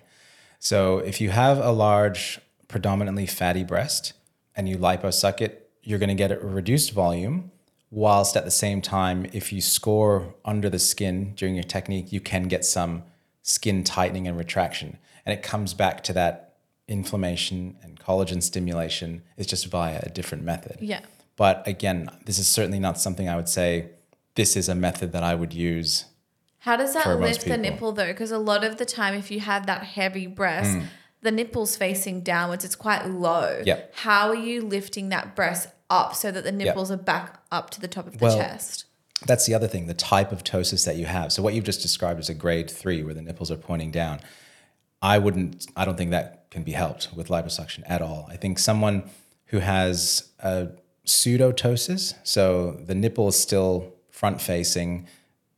So 0.59 0.99
if 0.99 1.21
you 1.21 1.30
have 1.30 1.59
a 1.59 1.73
large, 1.73 2.40
predominantly 2.73 3.26
fatty 3.26 3.62
breast 3.62 4.14
and 4.57 4.69
you 4.69 4.76
liposuck 4.76 5.41
it, 5.41 5.71
you're 5.83 5.99
going 5.99 6.09
to 6.09 6.14
get 6.14 6.33
a 6.33 6.38
reduced 6.38 6.93
volume. 6.93 7.52
Whilst 7.91 8.37
at 8.37 8.47
the 8.47 8.50
same 8.50 8.81
time, 8.81 9.26
if 9.35 9.52
you 9.52 9.61
score 9.61 10.35
under 10.45 10.71
the 10.71 10.79
skin 10.79 11.35
during 11.37 11.55
your 11.55 11.64
technique, 11.64 12.11
you 12.11 12.21
can 12.21 12.45
get 12.45 12.64
some 12.64 13.05
skin 13.43 13.85
tightening 13.85 14.26
and 14.26 14.38
retraction. 14.38 14.97
And 15.26 15.35
it 15.38 15.43
comes 15.43 15.75
back 15.75 16.02
to 16.05 16.14
that 16.14 16.55
inflammation 16.88 17.76
and 17.83 18.00
collagen 18.00 18.43
stimulation. 18.43 19.23
It's 19.37 19.49
just 19.49 19.67
via 19.67 20.00
a 20.02 20.09
different 20.09 20.43
method. 20.43 20.79
Yeah. 20.81 21.00
But 21.37 21.67
again, 21.69 22.09
this 22.25 22.38
is 22.38 22.49
certainly 22.49 22.79
not 22.79 22.99
something 22.99 23.29
I 23.29 23.37
would 23.37 23.49
say 23.49 23.91
this 24.35 24.57
is 24.57 24.71
a 24.71 24.75
method 24.75 25.12
that 25.12 25.23
I 25.23 25.35
would 25.35 25.52
use. 25.52 26.07
How 26.61 26.76
does 26.76 26.95
that 26.95 27.07
lift 27.21 27.45
the 27.45 27.59
nipple 27.59 27.93
though? 27.93 28.07
Because 28.07 28.31
a 28.31 28.38
lot 28.38 28.64
of 28.64 28.79
the 28.79 28.87
time, 28.87 29.14
if 29.14 29.31
you 29.31 29.41
have 29.41 29.67
that 29.67 29.83
heavy 29.83 30.26
breast, 30.26 30.79
hmm. 30.79 30.85
The 31.23 31.31
nipple's 31.31 31.76
facing 31.76 32.23
downwards. 32.23 32.64
It's 32.64 32.75
quite 32.75 33.09
low. 33.09 33.62
Yep. 33.64 33.95
How 33.95 34.29
are 34.29 34.35
you 34.35 34.62
lifting 34.62 35.09
that 35.11 35.37
breast 35.37 35.69
up 35.88 36.14
so 36.14 36.31
that 36.31 36.45
the 36.45 36.52
nipples 36.52 36.91
are 36.91 36.97
back 36.97 37.41
up 37.50 37.71
to 37.71 37.81
the 37.81 37.88
top 37.88 38.07
of 38.07 38.19
the 38.19 38.25
Well, 38.25 38.37
chest? 38.37 38.87
That's 39.25 39.47
the 39.47 39.55
other 39.55 39.69
thing, 39.69 39.87
the 39.87 39.95
type 39.95 40.33
of 40.33 40.43
ptosis 40.43 40.85
that 40.85 40.97
you 40.97 41.07
have. 41.07 41.33
So 41.33 41.43
what 41.43 41.55
you've 41.55 41.64
just 41.64 41.81
described 41.81 42.19
is 42.19 42.29
a 42.29 42.35
grade 42.35 42.69
three 42.69 43.05
where 43.05 43.14
the 43.14 43.23
nipples 43.23 43.50
are 43.52 43.57
pointing 43.57 43.93
down. 43.93 44.21
I 45.00 45.19
wouldn't, 45.19 45.67
I 45.76 45.85
don't 45.85 45.97
think 45.97 46.11
that 46.11 46.50
can 46.50 46.64
be 46.64 46.73
helped 46.73 47.11
with 47.14 47.29
liposuction 47.29 47.83
at 47.87 48.02
all. 48.02 48.26
I 48.29 48.37
think 48.37 48.59
someone 48.59 49.09
who 49.47 49.59
has 49.61 50.31
a 50.41 50.71
pseudoptosis, 51.07 52.14
so 52.25 52.73
the 52.73 52.95
nipple 52.95 53.29
is 53.29 53.38
still 53.38 53.95
front 54.11 54.41
facing, 54.41 55.07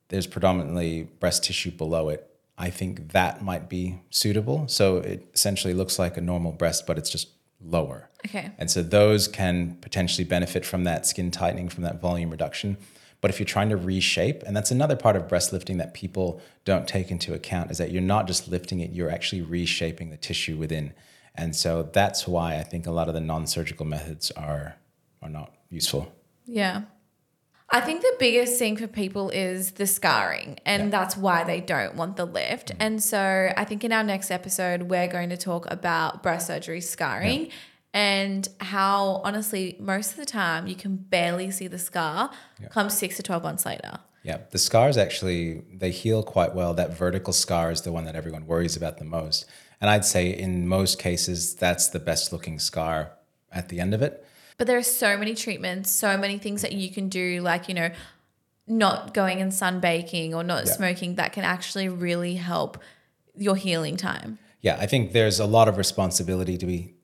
there's 0.09 0.27
predominantly 0.27 1.05
breast 1.21 1.45
tissue 1.45 1.71
below 1.71 2.09
it. 2.11 2.31
I 2.57 2.71
think 2.71 3.13
that 3.13 3.43
might 3.43 3.69
be 3.69 4.01
suitable. 4.11 4.69
So 4.69 4.99
it 4.99 5.29
essentially 5.35 5.75
looks 5.75 5.99
like 5.99 6.17
a 6.17 6.21
normal 6.21 6.53
breast, 6.53 6.87
but 6.87 6.99
it's 6.99 7.11
just 7.11 7.29
lower. 7.61 8.11
Okay. 8.27 8.53
And 8.59 8.71
so 8.71 8.83
those 8.83 9.27
can 9.29 9.77
potentially 9.81 10.25
benefit 10.25 10.65
from 10.65 10.85
that 10.85 11.07
skin 11.07 11.31
tightening, 11.31 11.69
from 11.69 11.83
that 11.85 12.01
volume 12.01 12.31
reduction. 12.31 12.77
But 13.21 13.31
if 13.31 13.41
you're 13.41 13.47
trying 13.47 13.71
to 13.71 13.77
reshape, 13.77 14.43
and 14.43 14.55
that's 14.55 14.71
another 14.71 14.97
part 14.97 15.17
of 15.17 15.29
breast 15.29 15.53
lifting 15.53 15.79
that 15.79 15.95
people 15.95 16.43
don't 16.65 16.87
take 16.87 17.11
into 17.11 17.33
account, 17.33 17.71
is 17.71 17.79
that 17.79 17.91
you're 17.91 18.03
not 18.03 18.27
just 18.27 18.49
lifting 18.49 18.81
it, 18.81 18.91
you're 18.91 19.11
actually 19.11 19.43
reshaping 19.43 20.11
the 20.11 20.17
tissue 20.17 20.57
within. 20.57 20.93
And 21.35 21.57
so 21.57 21.89
that's 21.93 22.29
why 22.29 22.59
I 22.59 22.63
think 22.63 22.87
a 22.87 22.91
lot 22.91 23.09
of 23.09 23.15
the 23.15 23.21
non-surgical 23.21 23.87
methods 23.87 24.31
are 24.33 24.77
are 25.23 25.31
not 25.31 25.55
useful. 25.71 26.13
Yeah. 26.47 26.83
I 27.75 27.81
think 27.81 28.03
the 28.03 28.15
biggest 28.21 28.57
thing 28.57 28.77
for 28.77 28.87
people 28.87 29.31
is 29.31 29.73
the 29.73 29.89
scarring, 29.89 30.61
and 30.65 30.93
that's 30.93 31.17
why 31.17 31.43
they 31.43 31.61
don't 31.61 31.97
want 31.97 32.17
the 32.17 32.25
lift. 32.25 32.69
Mm. 32.69 32.77
And 32.79 33.03
so 33.03 33.53
I 33.57 33.65
think 33.65 33.83
in 33.83 33.91
our 33.91 34.05
next 34.05 34.31
episode, 34.31 34.85
we're 34.85 35.09
going 35.09 35.31
to 35.31 35.37
talk 35.37 35.69
about 35.73 36.23
breast 36.23 36.47
surgery 36.47 36.81
scarring 36.81 37.51
and 37.93 38.49
how, 38.61 39.23
honestly, 39.25 39.77
most 39.81 40.13
of 40.13 40.19
the 40.19 40.25
time 40.25 40.69
you 40.69 40.77
can 40.77 40.95
barely 40.95 41.51
see 41.51 41.67
the 41.67 41.81
scar 41.81 42.31
come 42.71 42.89
six 42.91 43.17
to 43.17 43.25
12 43.25 43.43
months 43.43 43.67
later. 43.67 43.99
Yeah, 44.23 44.39
the 44.53 44.59
scars 44.59 44.97
actually 44.97 45.63
they 45.73 45.91
heal 45.91 46.23
quite 46.23 46.55
well. 46.55 46.75
That 46.75 46.97
vertical 46.97 47.33
scar 47.33 47.73
is 47.73 47.83
the 47.83 47.91
one 47.91 48.05
that 48.05 48.15
everyone 48.15 48.47
worries 48.47 48.77
about 48.77 48.99
the 48.99 49.05
most. 49.05 49.47
And 49.81 49.91
I'd 49.91 50.05
say 50.05 50.31
in 50.31 50.69
most 50.69 51.01
cases 51.01 51.57
that's 51.57 51.89
the 51.89 51.99
best 51.99 52.33
looking 52.33 52.61
scar 52.61 53.11
at 53.51 53.69
the 53.69 53.81
end 53.81 53.95
of 53.95 54.01
it. 54.01 54.25
But 54.57 54.67
there 54.67 54.79
are 54.79 54.83
so 54.83 55.17
many 55.17 55.35
treatments, 55.35 55.91
so 55.91 56.17
many 56.17 56.39
things 56.39 56.63
that 56.63 56.73
you 56.73 56.91
can 56.91 57.09
do, 57.09 57.41
like, 57.41 57.69
you 57.69 57.75
know, 57.75 57.91
not 58.67 59.13
going 59.13 59.41
and 59.41 59.53
sunbaking 59.53 60.33
or 60.33 60.43
not 60.45 60.67
Yeah. 60.67 60.73
smoking 60.73 61.17
that 61.17 61.33
can 61.33 61.45
actually 61.45 61.89
really 61.89 62.37
help 62.37 62.79
your 63.37 63.57
healing 63.57 63.97
time. 63.97 64.39
Yeah, 64.61 64.77
I 64.79 64.87
think 64.87 65.13
there's 65.13 65.41
a 65.41 65.47
lot 65.47 65.69
of 65.69 65.77
responsibility 65.77 66.57
to 66.57 66.65
be 66.65 66.95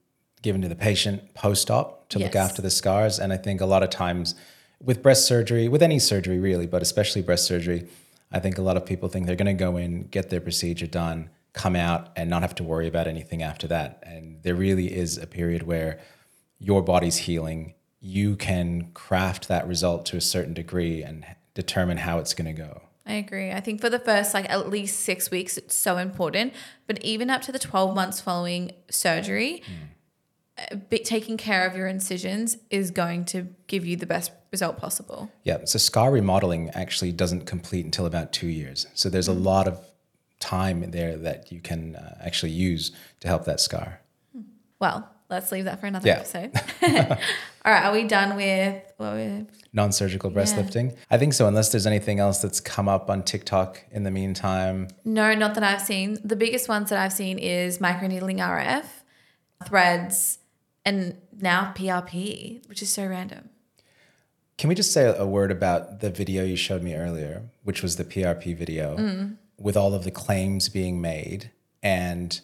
given 0.41 0.61
to 0.61 0.67
the 0.67 0.75
patient 0.75 1.33
post 1.35 1.69
op 1.69 2.09
to 2.09 2.17
look 2.19 2.35
after 2.35 2.61
the 2.61 2.71
scars. 2.71 3.19
And 3.19 3.31
I 3.31 3.37
think 3.37 3.61
a 3.61 3.65
lot 3.65 3.83
of 3.83 3.89
times 3.91 4.33
with 4.83 5.03
breast 5.03 5.27
surgery, 5.27 5.67
with 5.67 5.83
any 5.83 5.99
surgery 5.99 6.39
really, 6.39 6.65
but 6.65 6.81
especially 6.81 7.21
breast 7.21 7.45
surgery, 7.45 7.87
I 8.31 8.39
think 8.39 8.57
a 8.57 8.61
lot 8.63 8.77
of 8.77 8.85
people 8.85 9.09
think 9.09 9.27
they're 9.27 9.35
going 9.35 9.45
to 9.55 9.65
go 9.65 9.77
in, 9.77 10.07
get 10.07 10.29
their 10.31 10.41
procedure 10.41 10.87
done, 10.87 11.29
come 11.53 11.75
out, 11.75 12.09
and 12.15 12.29
not 12.29 12.41
have 12.41 12.55
to 12.55 12.63
worry 12.63 12.87
about 12.87 13.05
anything 13.07 13.43
after 13.43 13.67
that. 13.67 14.01
And 14.03 14.41
there 14.41 14.55
really 14.55 14.91
is 14.91 15.17
a 15.17 15.27
period 15.27 15.63
where 15.63 15.99
your 16.61 16.81
body's 16.81 17.17
healing. 17.17 17.73
You 17.99 18.35
can 18.35 18.91
craft 18.93 19.47
that 19.47 19.67
result 19.67 20.05
to 20.07 20.17
a 20.17 20.21
certain 20.21 20.53
degree 20.53 21.03
and 21.03 21.25
determine 21.53 21.97
how 21.97 22.19
it's 22.19 22.33
going 22.33 22.53
to 22.55 22.61
go. 22.61 22.81
I 23.05 23.13
agree. 23.13 23.51
I 23.51 23.59
think 23.59 23.81
for 23.81 23.89
the 23.89 23.99
first 23.99 24.33
like 24.33 24.49
at 24.49 24.69
least 24.69 24.99
six 24.99 25.31
weeks, 25.31 25.57
it's 25.57 25.75
so 25.75 25.97
important. 25.97 26.53
But 26.85 27.03
even 27.03 27.29
up 27.29 27.41
to 27.43 27.51
the 27.51 27.59
12 27.59 27.95
months 27.95 28.21
following 28.21 28.71
surgery, 28.89 29.63
uh, 30.57 30.75
be, 30.75 30.99
taking 30.99 31.35
care 31.35 31.65
of 31.65 31.75
your 31.75 31.87
incisions 31.87 32.57
is 32.69 32.91
going 32.91 33.25
to 33.25 33.47
give 33.67 33.85
you 33.85 33.95
the 33.95 34.05
best 34.05 34.31
result 34.51 34.77
possible. 34.77 35.31
Yeah, 35.43 35.65
so 35.65 35.79
scar 35.79 36.11
remodeling 36.11 36.69
actually 36.71 37.11
doesn't 37.11 37.45
complete 37.45 37.85
until 37.85 38.05
about 38.05 38.31
two 38.31 38.47
years. 38.47 38.85
So 38.93 39.09
there's 39.09 39.27
a 39.27 39.33
lot 39.33 39.67
of 39.67 39.79
time 40.39 40.91
there 40.91 41.17
that 41.17 41.51
you 41.51 41.59
can 41.59 41.95
uh, 41.95 42.17
actually 42.23 42.51
use 42.51 42.91
to 43.21 43.27
help 43.27 43.45
that 43.45 43.59
scar. 43.59 44.01
Well, 44.79 45.09
let's 45.31 45.51
leave 45.51 45.65
that 45.65 45.79
for 45.79 45.87
another 45.87 46.07
Yeah. 46.07 46.19
episode. 46.19 46.51
All 47.63 47.71
right. 47.73 47.85
Are 47.85 47.91
we 47.93 48.07
done 48.07 48.35
with 48.35 48.83
what 48.97 49.15
we 49.15 49.45
Non-surgical 49.73 50.29
breast 50.29 50.55
Yeah. 50.55 50.63
lifting. 50.63 50.93
I 51.09 51.17
think 51.17 51.33
so, 51.33 51.47
unless 51.47 51.69
there's 51.69 51.87
anything 51.87 52.19
else 52.19 52.41
that's 52.41 52.59
come 52.59 52.89
up 52.89 53.09
on 53.09 53.23
TikTok 53.23 53.83
in 53.89 54.03
the 54.03 54.11
meantime. 54.11 54.89
No, 55.05 55.33
not 55.33 55.55
that 55.55 55.63
I've 55.63 55.81
seen. 55.81 56.17
The 56.23 56.35
biggest 56.35 56.67
ones 56.67 56.89
that 56.89 56.99
I've 56.99 57.13
seen 57.13 57.39
is 57.39 57.77
microneedling 57.79 58.39
RF, 58.39 58.85
threads, 59.65 60.39
and 60.83 61.15
now 61.39 61.73
PRP, 61.75 62.67
which 62.67 62.81
is 62.81 62.89
so 62.89 63.05
random. 63.07 63.49
Can 64.57 64.67
we 64.67 64.75
just 64.75 64.91
say 64.91 65.11
a 65.17 65.25
word 65.25 65.51
about 65.51 66.01
the 66.01 66.09
video 66.09 66.43
you 66.43 66.55
showed 66.55 66.83
me 66.83 66.93
earlier, 66.93 67.43
which 67.63 67.81
was 67.81 67.95
the 67.95 68.03
PRP 68.03 68.55
video 68.55 68.97
mm. 68.97 69.37
with 69.57 69.77
all 69.77 69.93
of 69.93 70.03
the 70.03 70.11
claims 70.11 70.69
being 70.69 71.01
made 71.01 71.49
and 71.81 72.41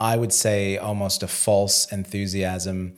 I 0.00 0.16
would 0.16 0.32
say 0.32 0.76
almost 0.76 1.22
a 1.22 1.28
false 1.28 1.90
enthusiasm, 1.92 2.94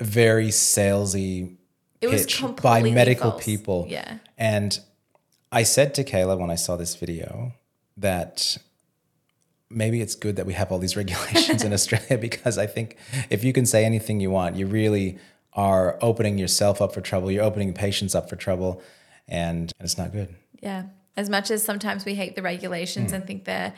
very 0.00 0.48
salesy 0.48 1.56
It 2.00 2.08
was 2.08 2.26
pitch 2.26 2.42
by 2.62 2.82
medical 2.82 3.32
false. 3.32 3.44
people. 3.44 3.86
Yeah. 3.88 4.18
And 4.38 4.78
I 5.50 5.62
said 5.62 5.94
to 5.94 6.04
Kayla 6.04 6.38
when 6.38 6.50
I 6.50 6.54
saw 6.54 6.76
this 6.76 6.94
video 6.94 7.52
that 7.96 8.58
maybe 9.70 10.00
it's 10.00 10.14
good 10.14 10.36
that 10.36 10.46
we 10.46 10.52
have 10.54 10.70
all 10.70 10.78
these 10.78 10.96
regulations 11.02 11.62
in 11.62 11.72
Australia 11.72 12.18
because 12.18 12.58
I 12.58 12.66
think 12.66 12.96
if 13.30 13.44
you 13.44 13.52
can 13.52 13.66
say 13.66 13.84
anything 13.84 14.20
you 14.20 14.30
want, 14.30 14.56
you 14.56 14.66
really 14.66 15.18
are 15.54 15.98
opening 16.00 16.38
yourself 16.38 16.80
up 16.82 16.92
for 16.92 17.00
trouble. 17.00 17.30
You're 17.30 17.44
opening 17.44 17.72
patients 17.72 18.14
up 18.14 18.28
for 18.28 18.36
trouble, 18.36 18.82
and 19.28 19.72
it's 19.80 19.96
not 19.96 20.12
good. 20.12 20.34
Yeah. 20.60 20.84
As 21.16 21.30
much 21.30 21.50
as 21.50 21.62
sometimes 21.62 22.04
we 22.04 22.16
hate 22.16 22.34
the 22.34 22.42
regulations 22.42 23.10
hmm. 23.10 23.16
and 23.16 23.26
think 23.26 23.44
they're, 23.44 23.72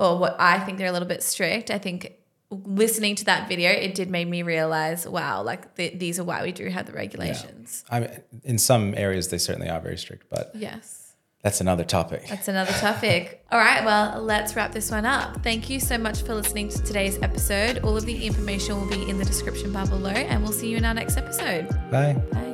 or 0.00 0.18
what 0.18 0.34
I 0.40 0.58
think 0.58 0.78
they're 0.78 0.88
a 0.88 0.92
little 0.92 1.06
bit 1.08 1.22
strict, 1.22 1.70
I 1.70 1.78
think 1.78 2.14
listening 2.50 3.14
to 3.16 3.24
that 3.26 3.48
video, 3.48 3.70
it 3.70 3.94
did 3.94 4.10
make 4.10 4.26
me 4.26 4.42
realize, 4.42 5.06
wow, 5.06 5.42
like 5.42 5.76
th- 5.76 5.98
these 6.00 6.18
are 6.18 6.24
why 6.24 6.42
we 6.42 6.50
do 6.52 6.68
have 6.68 6.86
the 6.86 6.92
regulations. 6.92 7.84
Yeah. 7.88 7.96
I 7.96 8.00
mean, 8.00 8.10
in 8.42 8.58
some 8.58 8.94
areas 8.96 9.28
they 9.28 9.38
certainly 9.38 9.68
are 9.68 9.78
very 9.80 9.96
strict, 9.96 10.26
but 10.30 10.50
Yes. 10.54 11.12
that's 11.44 11.60
another 11.60 11.84
topic. 11.84 12.26
That's 12.28 12.48
another 12.48 12.72
topic. 12.72 13.44
All 13.52 13.58
right, 13.60 13.84
well, 13.84 14.20
let's 14.22 14.56
wrap 14.56 14.72
this 14.72 14.90
one 14.90 15.06
up. 15.06 15.44
Thank 15.44 15.70
you 15.70 15.78
so 15.78 15.96
much 15.96 16.22
for 16.22 16.34
listening 16.34 16.70
to 16.70 16.82
today's 16.82 17.18
episode. 17.22 17.78
All 17.84 17.96
of 17.96 18.04
the 18.04 18.24
information 18.26 18.80
will 18.80 18.88
be 18.88 19.08
in 19.08 19.16
the 19.18 19.24
description 19.24 19.72
bar 19.72 19.86
below, 19.86 20.10
and 20.10 20.42
we'll 20.42 20.52
see 20.52 20.70
you 20.70 20.76
in 20.76 20.84
our 20.84 20.94
next 20.94 21.16
episode. 21.18 21.68
Bye. 21.90 22.14
Bye. 22.32 22.49